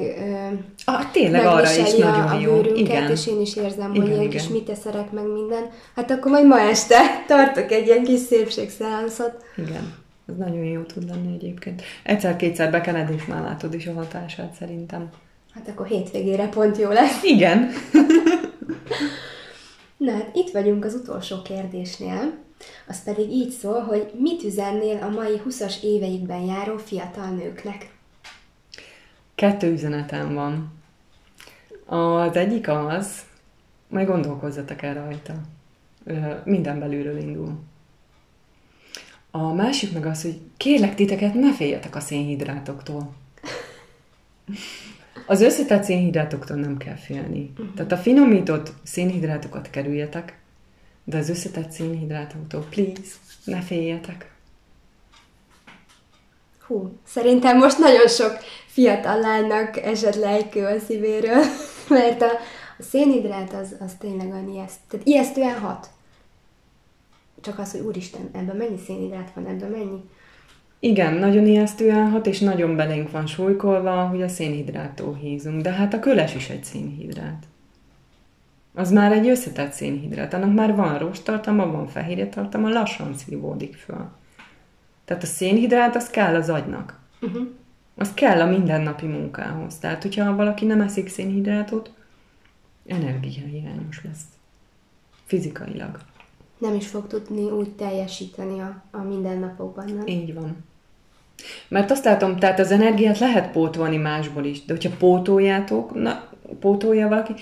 ah, 0.85 1.11
tényleg 1.13 1.47
arra 1.47 1.71
is 1.71 1.95
a, 1.95 2.05
nagyon 2.05 2.27
a 2.27 2.39
jó. 2.41 2.53
bőrünket, 2.53 2.87
Igen. 2.87 3.11
és 3.11 3.27
én 3.27 3.41
is 3.41 3.57
érzem, 3.57 3.95
Igen, 3.95 4.07
hogy 4.07 4.17
ilyen 4.17 4.31
kis 4.31 4.49
miteszerek 4.49 5.11
meg 5.11 5.25
minden. 5.33 5.71
Hát 5.97 6.11
akkor 6.11 6.31
majd 6.31 6.47
ma 6.47 6.61
este 6.61 6.99
tartok 7.27 7.71
egy 7.71 7.87
ilyen 7.87 8.05
kis 8.05 8.21
szépségszeánszot. 8.21 9.45
Igen. 9.57 10.01
Ez 10.29 10.37
nagyon 10.37 10.65
jó 10.65 10.83
tud 10.83 11.09
lenni 11.09 11.35
egyébként. 11.35 11.83
Egyszer-kétszer 12.03 12.71
bekened, 12.71 13.11
és 13.11 13.25
már 13.25 13.43
látod 13.43 13.75
is 13.75 13.87
a 13.87 13.93
hatását 13.93 14.53
szerintem. 14.53 15.11
Hát 15.55 15.69
akkor 15.69 15.87
hétvégére 15.87 16.49
pont 16.49 16.79
jó 16.79 16.91
lesz. 16.91 17.23
Igen. 17.23 17.69
Na 19.97 20.13
hát 20.13 20.31
itt 20.35 20.51
vagyunk 20.51 20.85
az 20.85 20.95
utolsó 20.95 21.43
kérdésnél. 21.43 22.33
Az 22.87 23.03
pedig 23.03 23.31
így 23.31 23.51
szól, 23.51 23.81
hogy 23.81 24.13
mit 24.19 24.43
üzennél 24.43 25.03
a 25.03 25.09
mai 25.09 25.41
20-as 25.49 25.83
éveikben 25.83 26.41
járó 26.41 26.77
fiatal 26.77 27.29
nőknek? 27.29 27.91
Kettő 29.35 29.73
üzenetem 29.73 30.35
van. 30.35 30.73
Az 31.87 32.37
egyik 32.37 32.69
az, 32.69 33.23
majd 33.89 34.07
gondolkozzatok 34.07 34.83
el 34.83 34.95
rajta. 34.95 35.35
Minden 36.45 36.79
belülről 36.79 37.17
indul. 37.17 37.59
A 39.35 39.53
másik 39.53 39.93
meg 39.93 40.07
az, 40.07 40.23
hogy 40.23 40.41
kérlek 40.57 40.95
titeket, 40.95 41.35
ne 41.35 41.53
féljetek 41.53 41.97
a 41.97 42.01
szénhidrátoktól. 42.01 43.15
Az 45.27 45.41
összetett 45.41 45.83
szénhidrátoktól 45.83 46.57
nem 46.57 46.77
kell 46.77 46.97
félni. 46.97 47.51
Uh-huh. 47.51 47.75
Tehát 47.75 47.93
a 47.93 47.97
finomított 47.97 48.73
szénhidrátokat 48.83 49.71
kerüljetek, 49.71 50.39
de 51.05 51.19
az 51.19 51.29
összetett 51.29 51.71
szénhidrátoktól, 51.71 52.67
please, 52.71 53.13
ne 53.45 53.61
féljetek. 53.61 54.31
Hú, 56.67 56.99
szerintem 57.07 57.59
most 57.59 57.79
nagyon 57.79 58.09
sok 58.09 58.39
fiatal 58.67 59.21
lánynak 59.21 59.77
esett 59.77 60.15
lejkő 60.15 60.65
a 60.65 60.79
szívéről, 60.79 61.45
mert 61.89 62.23
a, 62.23 62.31
a 62.79 62.83
szénhidrát 62.83 63.53
az, 63.53 63.75
az 63.81 63.93
tényleg 63.99 64.33
annyi 64.33 64.59
ezt, 64.59 64.79
tehát 64.89 65.07
ijesztően 65.07 65.59
hat. 65.59 65.91
Csak 67.43 67.59
az, 67.59 67.73
hogy 67.73 67.81
úristen, 67.81 68.29
ebben 68.33 68.57
mennyi 68.57 68.79
szénhidrát 68.87 69.33
van, 69.35 69.47
ebben 69.47 69.71
mennyi? 69.71 70.01
Igen, 70.81 71.15
nagyon 71.15 71.47
ijesztően 71.47 72.11
hat, 72.11 72.27
és 72.27 72.41
nagyon 72.41 72.77
belénk 72.77 73.11
van 73.11 73.27
súlykolva, 73.27 74.07
hogy 74.07 74.23
a 74.23 74.29
szénhidráttól 74.29 75.15
hízunk. 75.15 75.63
De 75.63 75.71
hát 75.71 75.95
a 75.95 75.99
köles 75.99 76.35
is 76.35 76.49
egy 76.49 76.65
szénhidrát. 76.65 77.47
Az 78.75 78.91
már 78.91 79.13
egy 79.13 79.29
összetett 79.29 79.73
szénhidrát. 79.73 80.35
Annak 80.35 80.55
már 80.55 80.75
van 80.75 80.99
rostartalma, 80.99 81.67
van 81.67 81.87
fehérje 81.87 82.29
tartalma, 82.29 82.69
lassan 82.69 83.15
szívódik 83.15 83.75
föl. 83.75 84.09
Tehát 85.05 85.23
a 85.23 85.27
szénhidrát 85.27 85.97
az 85.97 86.11
kell 86.11 86.35
az 86.35 86.49
agynak. 86.49 87.01
Uh-huh. 87.21 87.49
Az 87.97 88.15
kell 88.15 88.41
a 88.41 88.47
mindennapi 88.47 89.07
munkához. 89.07 89.79
Tehát, 89.79 90.03
hogyha 90.03 90.37
valaki 90.37 90.65
nem 90.65 90.81
eszik 90.81 91.09
szénhidrátot, 91.09 91.93
energiahiányos 92.87 94.05
lesz. 94.05 94.25
Fizikailag. 95.25 95.99
Nem 96.63 96.75
is 96.75 96.87
fog 96.87 97.07
tudni 97.07 97.51
úgy 97.51 97.71
teljesíteni 97.71 98.61
a, 98.61 98.83
a 98.91 98.99
mindennapokban, 98.99 99.85
nem? 99.85 100.07
Így 100.07 100.35
van. 100.35 100.57
Mert 101.69 101.91
azt 101.91 102.05
látom, 102.05 102.37
tehát 102.37 102.59
az 102.59 102.71
energiát 102.71 103.19
lehet 103.19 103.51
pótolni 103.51 103.97
másból 103.97 104.45
is, 104.45 104.65
de 104.65 104.73
hogyha 104.73 104.97
pótoljátok, 104.99 105.95
na, 105.95 106.29
pótolja 106.61 107.09
valaki, 107.09 107.33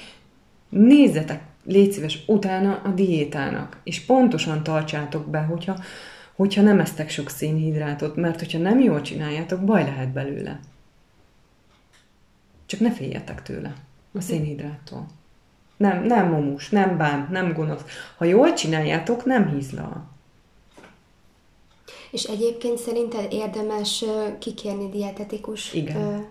nézzetek, 0.69 1.43
légy 1.65 1.93
szíves, 1.93 2.25
utána 2.27 2.81
a 2.85 2.89
diétának, 2.89 3.81
és 3.85 4.05
pontosan 4.05 4.63
tartsátok 4.63 5.27
be, 5.27 5.39
hogyha, 5.39 5.77
hogyha 6.35 6.63
nem 6.63 6.81
esztek 6.81 7.11
sok 7.11 7.31
szénhidrátot, 7.31 8.17
mert 8.17 8.39
hogyha 8.39 8.59
nem 8.59 8.81
jól 8.81 9.01
csináljátok, 9.01 9.65
baj 9.65 9.85
lehet 9.85 10.09
belőle. 10.09 10.61
Csak 12.67 12.81
ne 12.81 12.93
féljetek 12.93 13.43
tőle, 13.43 13.75
a 14.13 14.21
szénhidráttól. 14.21 15.07
Nem, 15.81 16.03
nem 16.05 16.29
momus, 16.29 16.69
nem 16.69 16.97
bánt, 16.97 17.31
nem 17.31 17.53
gonosz. 17.53 17.85
Ha 18.17 18.25
jól 18.25 18.53
csináljátok, 18.53 19.25
nem 19.25 19.49
hízlal. 19.49 20.09
És 22.11 22.25
egyébként 22.25 22.79
szerinted 22.79 23.33
érdemes 23.33 24.05
kikérni 24.39 24.89
dietetikus 24.89 25.73
Igen. 25.73 26.27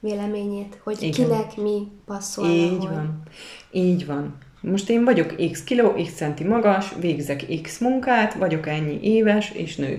véleményét, 0.00 0.78
hogy 0.82 1.02
Igen. 1.02 1.12
kinek 1.12 1.56
mi 1.56 1.88
passzol. 2.04 2.48
Így 2.48 2.78
van. 2.78 3.22
Így 3.70 4.06
van. 4.06 4.38
Most 4.60 4.90
én 4.90 5.04
vagyok 5.04 5.34
x 5.50 5.64
kiló, 5.64 5.92
x 5.92 6.14
centi 6.14 6.44
magas, 6.44 6.92
végzek 7.00 7.44
x 7.62 7.78
munkát, 7.78 8.34
vagyok 8.34 8.66
ennyi 8.66 8.98
éves 9.02 9.50
és 9.50 9.76
nő. 9.76 9.98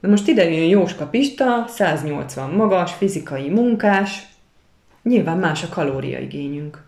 Na 0.00 0.08
most 0.08 0.28
ide 0.28 0.50
jön 0.50 0.68
Jóska 0.68 1.06
Pista, 1.06 1.64
180 1.68 2.50
magas, 2.50 2.92
fizikai 2.92 3.48
munkás, 3.48 4.26
nyilván 5.02 5.38
más 5.38 5.62
a 5.62 5.68
kalóriaigényünk. 5.68 6.85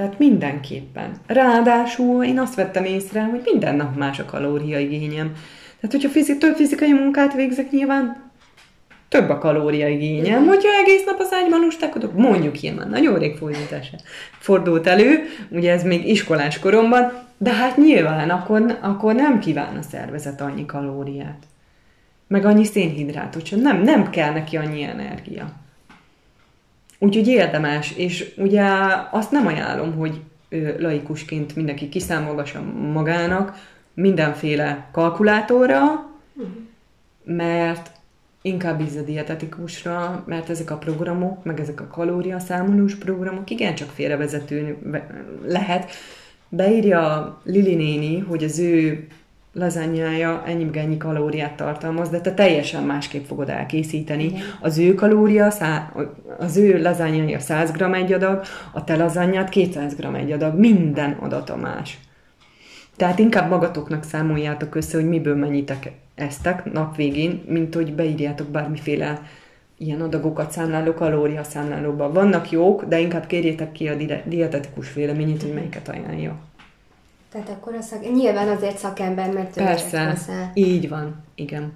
Tehát 0.00 0.18
mindenképpen. 0.18 1.10
Ráadásul 1.26 2.24
én 2.24 2.38
azt 2.38 2.54
vettem 2.54 2.84
észre, 2.84 3.22
hogy 3.22 3.40
minden 3.44 3.76
nap 3.76 3.96
más 3.96 4.18
a 4.18 4.24
kalóriaigényem. 4.24 5.32
Tehát, 5.80 5.90
hogyha 5.90 6.08
fizi- 6.08 6.38
több 6.38 6.54
fizikai 6.54 6.92
munkát 6.92 7.34
végzek, 7.34 7.70
nyilván 7.70 8.30
több 9.08 9.28
a 9.28 9.38
kalóriaigényem. 9.38 10.46
Hogyha 10.46 10.68
egész 10.82 11.04
nap 11.04 11.18
az 11.18 11.28
ágyban 11.32 11.60
lustákodok, 11.60 12.16
mondjuk 12.16 12.62
ilyen 12.62 12.74
már 12.74 12.88
nagyon 12.88 13.18
rég 13.18 13.36
fordítása 13.36 13.96
fordult 14.38 14.86
elő, 14.86 15.24
ugye 15.50 15.72
ez 15.72 15.82
még 15.82 16.08
iskolás 16.08 16.58
koromban, 16.58 17.12
de 17.38 17.52
hát 17.52 17.76
nyilván 17.76 18.30
akkor, 18.30 18.78
akkor 18.80 19.14
nem 19.14 19.38
kíván 19.38 19.76
a 19.76 19.82
szervezet 19.82 20.40
annyi 20.40 20.66
kalóriát. 20.66 21.42
Meg 22.26 22.44
annyi 22.44 22.64
szénhidrátot, 22.64 23.42
csak 23.42 23.60
nem, 23.60 23.82
nem 23.82 24.10
kell 24.10 24.32
neki 24.32 24.56
annyi 24.56 24.82
energia. 24.82 25.52
Úgyhogy 27.02 27.26
érdemes, 27.28 27.92
és 27.96 28.34
ugye 28.36 28.64
azt 29.10 29.30
nem 29.30 29.46
ajánlom, 29.46 29.96
hogy 29.96 30.20
laikusként 30.78 31.56
mindenki 31.56 31.88
kiszámolgassa 31.88 32.62
magának 32.92 33.68
mindenféle 33.94 34.88
kalkulátorra, 34.92 36.10
mert 37.24 37.90
inkább 38.42 38.78
bízz 38.78 38.96
a 38.96 39.02
dietetikusra, 39.02 40.24
mert 40.26 40.50
ezek 40.50 40.70
a 40.70 40.76
programok, 40.76 41.44
meg 41.44 41.60
ezek 41.60 41.80
a 41.80 41.86
kalóriaszámolós 41.86 42.94
programok 42.94 43.50
igencsak 43.50 43.88
félrevezető 43.88 44.76
lehet. 45.46 45.90
Beírja 46.48 47.40
Lili 47.44 47.74
néni, 47.74 48.18
hogy 48.18 48.44
az 48.44 48.58
ő 48.58 49.06
lazányája 49.52 50.42
ennyi 50.46 50.96
kalóriát 50.96 51.56
tartalmaz, 51.56 52.08
de 52.08 52.20
te 52.20 52.34
teljesen 52.34 52.82
másképp 52.82 53.24
fogod 53.24 53.48
elkészíteni. 53.48 54.24
Igen. 54.24 54.40
Az 54.60 54.78
ő 54.78 54.94
kalória, 54.94 55.50
szá- 55.50 55.92
az 56.38 56.56
ő 56.56 56.82
lazányája 56.82 57.38
100 57.38 57.70
g 57.70 57.82
egy 57.82 58.12
adag, 58.12 58.42
a 58.72 58.84
te 58.84 58.96
lazányát 58.96 59.48
200 59.48 59.96
g 59.96 60.04
egy 60.14 60.32
adag, 60.32 60.58
minden 60.58 61.12
adata 61.12 61.56
más. 61.56 61.98
Tehát 62.96 63.18
inkább 63.18 63.50
magatoknak 63.50 64.04
számoljátok 64.04 64.74
össze, 64.74 64.96
hogy 64.98 65.08
miből 65.08 65.36
mennyitek 65.36 65.92
eztek 66.14 66.72
nap 66.72 66.96
végén, 66.96 67.42
mint 67.48 67.74
hogy 67.74 67.94
beírjátok 67.94 68.46
bármiféle 68.46 69.22
ilyen 69.78 70.00
adagokat 70.00 70.50
számláló 70.50 70.94
kalória 70.94 71.42
számlálóba. 71.42 72.12
Vannak 72.12 72.50
jók, 72.50 72.84
de 72.84 72.98
inkább 72.98 73.26
kérjétek 73.26 73.72
ki 73.72 73.88
a 73.88 73.94
di- 73.94 74.22
dietetikus 74.24 74.92
véleményét, 74.92 75.42
hogy 75.42 75.52
melyiket 75.54 75.88
ajánlja. 75.88 76.36
Tehát 77.32 77.48
akkor 77.48 77.74
a 77.74 77.80
szak... 77.80 78.12
nyilván 78.12 78.48
azért 78.48 78.78
szakember, 78.78 79.32
mert 79.32 79.56
ő 79.56 79.64
Persze, 79.64 80.04
hozzá. 80.04 80.50
így 80.54 80.88
van, 80.88 81.24
igen. 81.34 81.72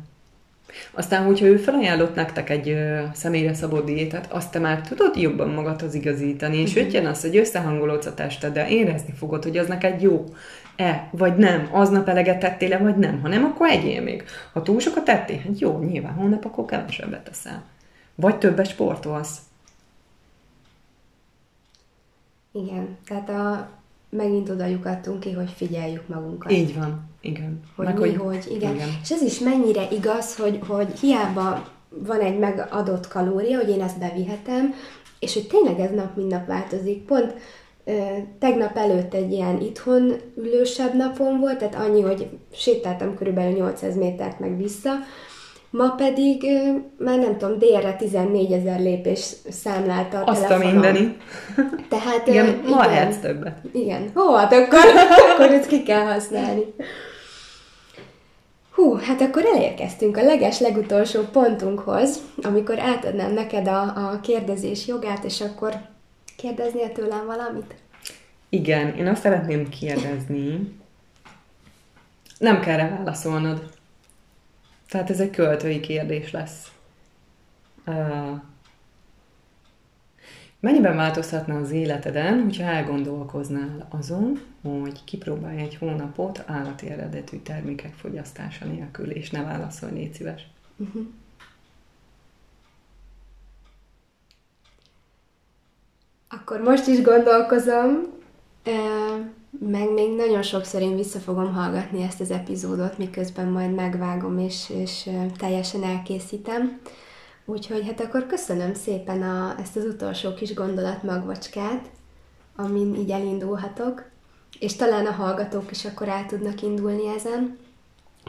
Aztán, 0.92 1.24
hogyha 1.24 1.46
ő 1.46 1.56
felajánlott 1.56 2.14
nektek 2.14 2.50
egy 2.50 2.68
ö, 2.68 3.02
személyre 3.12 3.54
szabott 3.54 3.84
diétát, 3.84 4.32
azt 4.32 4.50
te 4.50 4.58
már 4.58 4.80
tudod 4.80 5.16
jobban 5.16 5.48
magadhoz 5.48 5.94
igazítani, 5.94 6.56
és 6.56 6.70
Mhm. 6.70 6.78
uh-huh. 6.78 6.94
jön 6.94 7.06
az, 7.06 7.20
hogy 7.20 7.36
összehangolódsz 7.36 8.06
a 8.06 8.14
testeddel, 8.14 8.68
érezni 8.70 9.12
fogod, 9.12 9.42
hogy 9.42 9.56
az 9.56 9.66
neked 9.66 10.02
jó-e, 10.02 11.08
vagy 11.10 11.36
nem, 11.36 11.68
aznap 11.72 12.08
eleget 12.08 12.38
tettél 12.38 12.78
vagy 12.78 12.96
nem, 12.96 13.20
ha 13.20 13.28
nem, 13.28 13.44
akkor 13.44 13.68
egyél 13.68 14.02
még. 14.02 14.24
Ha 14.52 14.62
túl 14.62 14.80
sokat 14.80 15.04
tettél, 15.04 15.38
hát 15.38 15.58
jó, 15.58 15.78
nyilván, 15.78 16.12
holnap 16.12 16.44
akkor 16.44 16.64
kevesebbet 16.64 17.24
teszel. 17.24 17.62
Vagy 18.14 18.38
többet 18.38 18.68
sportolsz. 18.68 19.38
Igen, 22.52 22.96
tehát 23.06 23.28
a... 23.28 23.68
megint 24.16 24.50
oda 24.50 24.66
lyukadtunk 24.66 25.20
ki, 25.20 25.32
hogy 25.32 25.50
figyeljük 25.56 26.08
magunkat. 26.08 26.52
Így 26.52 26.74
van, 26.78 27.10
igen. 27.20 27.60
Hogy 27.76 27.86
Meg, 27.86 27.98
mi, 27.98 28.12
hogy, 28.12 28.16
hogy 28.16 28.54
igen. 28.54 28.74
igen. 28.74 28.88
És 29.02 29.10
ez 29.10 29.22
is 29.22 29.38
mennyire 29.38 29.88
igaz, 29.90 30.36
hogy, 30.36 30.60
hogy 30.66 30.98
hiába 30.98 31.68
van 31.88 32.20
egy 32.20 32.38
megadott 32.38 33.08
kalória, 33.08 33.58
hogy 33.58 33.68
én 33.68 33.82
ezt 33.82 33.98
bevihetem, 33.98 34.74
és 35.18 35.34
hogy 35.34 35.46
tényleg 35.46 35.80
ez 35.80 35.90
nap 35.90 36.16
mint 36.16 36.30
nap 36.30 36.46
változik. 36.46 37.04
Pont 37.04 37.34
tegnap 38.38 38.76
előtt 38.76 39.14
egy 39.14 39.32
ilyen 39.32 39.60
itthon 39.60 40.12
ülősebb 40.36 40.94
napon 40.94 41.40
volt, 41.40 41.58
tehát 41.58 41.74
annyi, 41.74 42.00
hogy 42.00 42.28
sétáltam 42.52 43.16
körülbelül 43.16 43.52
800 43.52 43.96
métert 43.96 44.40
meg 44.40 44.56
vissza, 44.56 44.90
Ma 45.76 45.90
pedig 45.90 46.46
már 46.98 47.18
nem 47.18 47.36
tudom, 47.38 47.58
délre 47.58 47.96
14 47.96 48.52
ezer 48.52 48.80
lépés 48.80 49.34
számlálta 49.48 50.18
a 50.18 50.30
Azt 50.30 50.40
telefonom. 50.46 50.68
a 50.68 50.72
mindeni. 50.72 51.16
Tehát, 51.88 52.26
Igen, 52.26 52.46
igen, 52.46 52.60
ma 52.64 52.86
lehetsz 52.86 53.16
többet. 53.20 53.58
Igen. 53.72 54.10
Hó, 54.14 54.34
hát 54.34 54.52
akkor, 54.52 54.80
akkor 55.32 55.50
ezt 55.50 55.68
ki 55.68 55.82
kell 55.82 56.04
használni. 56.04 56.74
Hú, 58.74 58.94
hát 58.94 59.20
akkor 59.20 59.44
elérkeztünk 59.44 60.16
a 60.16 60.22
leges 60.22 60.60
legutolsó 60.60 61.20
pontunkhoz, 61.32 62.20
amikor 62.42 62.78
átadnám 62.78 63.32
neked 63.32 63.66
a, 63.68 63.80
a 63.82 64.20
kérdezés 64.22 64.86
jogát, 64.86 65.24
és 65.24 65.40
akkor 65.40 65.74
kérdeznél 66.36 66.92
tőlem 66.92 67.26
valamit? 67.26 67.74
Igen, 68.48 68.94
én 68.96 69.06
azt 69.06 69.22
szeretném 69.22 69.68
kérdezni. 69.68 70.74
Nem 72.38 72.60
kell 72.60 72.76
rá 72.76 72.88
válaszolnod. 72.88 73.62
Tehát 74.94 75.10
ez 75.10 75.20
egy 75.20 75.30
költői 75.30 75.80
kérdés 75.80 76.30
lesz. 76.30 76.72
Mennyiben 80.60 80.96
változhatna 80.96 81.56
az 81.56 81.70
életeden, 81.70 82.42
hogyha 82.42 82.64
elgondolkoznál 82.64 83.88
azon, 83.90 84.40
hogy 84.62 85.04
kipróbálj 85.04 85.60
egy 85.60 85.76
hónapot 85.76 86.42
állati 86.46 86.90
eredetű 86.90 87.38
termékek 87.38 87.94
fogyasztása 87.94 88.64
nélkül, 88.64 89.10
és 89.10 89.30
ne 89.30 89.42
válaszolj, 89.42 89.92
légy 89.92 90.14
szíves. 90.14 90.46
Uh-huh. 90.76 91.06
Akkor 96.28 96.60
most 96.60 96.86
is 96.86 97.02
gondolkozom, 97.02 97.92
meg 99.58 99.92
még 99.92 100.14
nagyon 100.16 100.42
sokszor 100.42 100.80
én 100.82 100.96
vissza 100.96 101.18
fogom 101.18 101.54
hallgatni 101.54 102.02
ezt 102.02 102.20
az 102.20 102.30
epizódot, 102.30 102.98
miközben 102.98 103.48
majd 103.48 103.74
megvágom 103.74 104.38
és, 104.38 104.70
és 104.70 105.10
teljesen 105.36 105.84
elkészítem. 105.84 106.80
Úgyhogy 107.44 107.86
hát 107.86 108.00
akkor 108.00 108.26
köszönöm 108.26 108.74
szépen 108.74 109.22
a, 109.22 109.54
ezt 109.60 109.76
az 109.76 109.84
utolsó 109.84 110.34
kis 110.34 110.54
gondolat 110.54 111.02
magvacskát, 111.02 111.90
amin 112.56 112.94
így 112.94 113.10
elindulhatok, 113.10 114.04
és 114.58 114.76
talán 114.76 115.06
a 115.06 115.10
hallgatók 115.10 115.70
is 115.70 115.84
akkor 115.84 116.08
el 116.08 116.26
tudnak 116.26 116.62
indulni 116.62 117.08
ezen. 117.16 117.58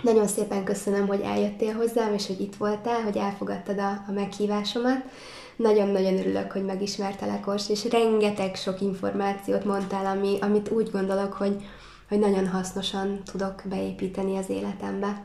Nagyon 0.01 0.27
szépen 0.27 0.63
köszönöm, 0.63 1.07
hogy 1.07 1.21
eljöttél 1.21 1.73
hozzám, 1.73 2.13
és 2.13 2.27
hogy 2.27 2.41
itt 2.41 2.55
voltál, 2.55 3.01
hogy 3.01 3.17
elfogadtad 3.17 3.79
a, 3.79 3.89
a 4.07 4.11
meghívásomat. 4.13 5.03
Nagyon-nagyon 5.55 6.17
örülök, 6.17 6.51
hogy 6.51 6.65
megismertelek, 6.65 7.47
Ors, 7.47 7.69
és 7.69 7.87
rengeteg 7.91 8.55
sok 8.55 8.81
információt 8.81 9.65
mondtál, 9.65 10.05
ami, 10.05 10.37
amit 10.41 10.69
úgy 10.69 10.91
gondolok, 10.91 11.33
hogy, 11.33 11.55
hogy 12.09 12.19
nagyon 12.19 12.47
hasznosan 12.47 13.21
tudok 13.31 13.61
beépíteni 13.65 14.37
az 14.37 14.49
életembe. 14.49 15.23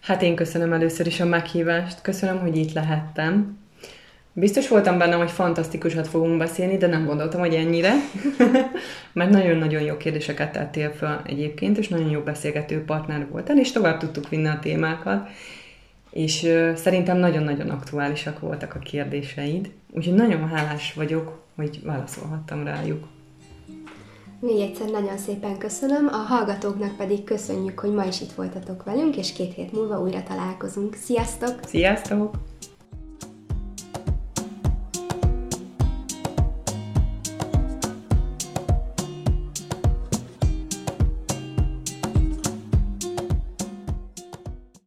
Hát 0.00 0.22
én 0.22 0.34
köszönöm 0.34 0.72
először 0.72 1.06
is 1.06 1.20
a 1.20 1.24
meghívást, 1.24 2.00
köszönöm, 2.00 2.38
hogy 2.38 2.56
itt 2.56 2.72
lehettem. 2.72 3.58
Biztos 4.32 4.68
voltam 4.68 4.98
benne, 4.98 5.14
hogy 5.14 5.30
fantasztikusat 5.30 6.08
fogunk 6.08 6.38
beszélni, 6.38 6.76
de 6.76 6.86
nem 6.86 7.06
gondoltam, 7.06 7.40
hogy 7.40 7.54
ennyire. 7.54 7.92
Mert 9.12 9.30
nagyon-nagyon 9.30 9.82
jó 9.82 9.96
kérdéseket 9.96 10.52
tettél 10.52 10.92
fel 10.92 11.22
egyébként, 11.26 11.78
és 11.78 11.88
nagyon 11.88 12.10
jó 12.10 12.20
beszélgető 12.20 12.84
partner 12.84 13.26
voltál, 13.30 13.58
és 13.58 13.72
tovább 13.72 13.98
tudtuk 13.98 14.28
vinni 14.28 14.46
a 14.46 14.58
témákat 14.62 15.28
és 16.16 16.48
szerintem 16.74 17.16
nagyon-nagyon 17.16 17.68
aktuálisak 17.70 18.40
voltak 18.40 18.74
a 18.74 18.78
kérdéseid, 18.78 19.70
úgyhogy 19.92 20.14
nagyon 20.14 20.48
hálás 20.48 20.92
vagyok, 20.92 21.38
hogy 21.56 21.80
válaszolhattam 21.84 22.64
rájuk. 22.64 23.04
Még 24.40 24.60
egyszer 24.60 24.90
nagyon 24.90 25.16
szépen 25.16 25.58
köszönöm, 25.58 26.06
a 26.06 26.16
hallgatóknak 26.16 26.96
pedig 26.96 27.24
köszönjük, 27.24 27.78
hogy 27.78 27.92
ma 27.92 28.04
is 28.04 28.20
itt 28.20 28.32
voltatok 28.32 28.84
velünk, 28.84 29.16
és 29.16 29.32
két 29.32 29.54
hét 29.54 29.72
múlva 29.72 30.00
újra 30.00 30.22
találkozunk. 30.22 30.94
Sziasztok! 30.94 31.60
Sziasztok! 31.66 32.34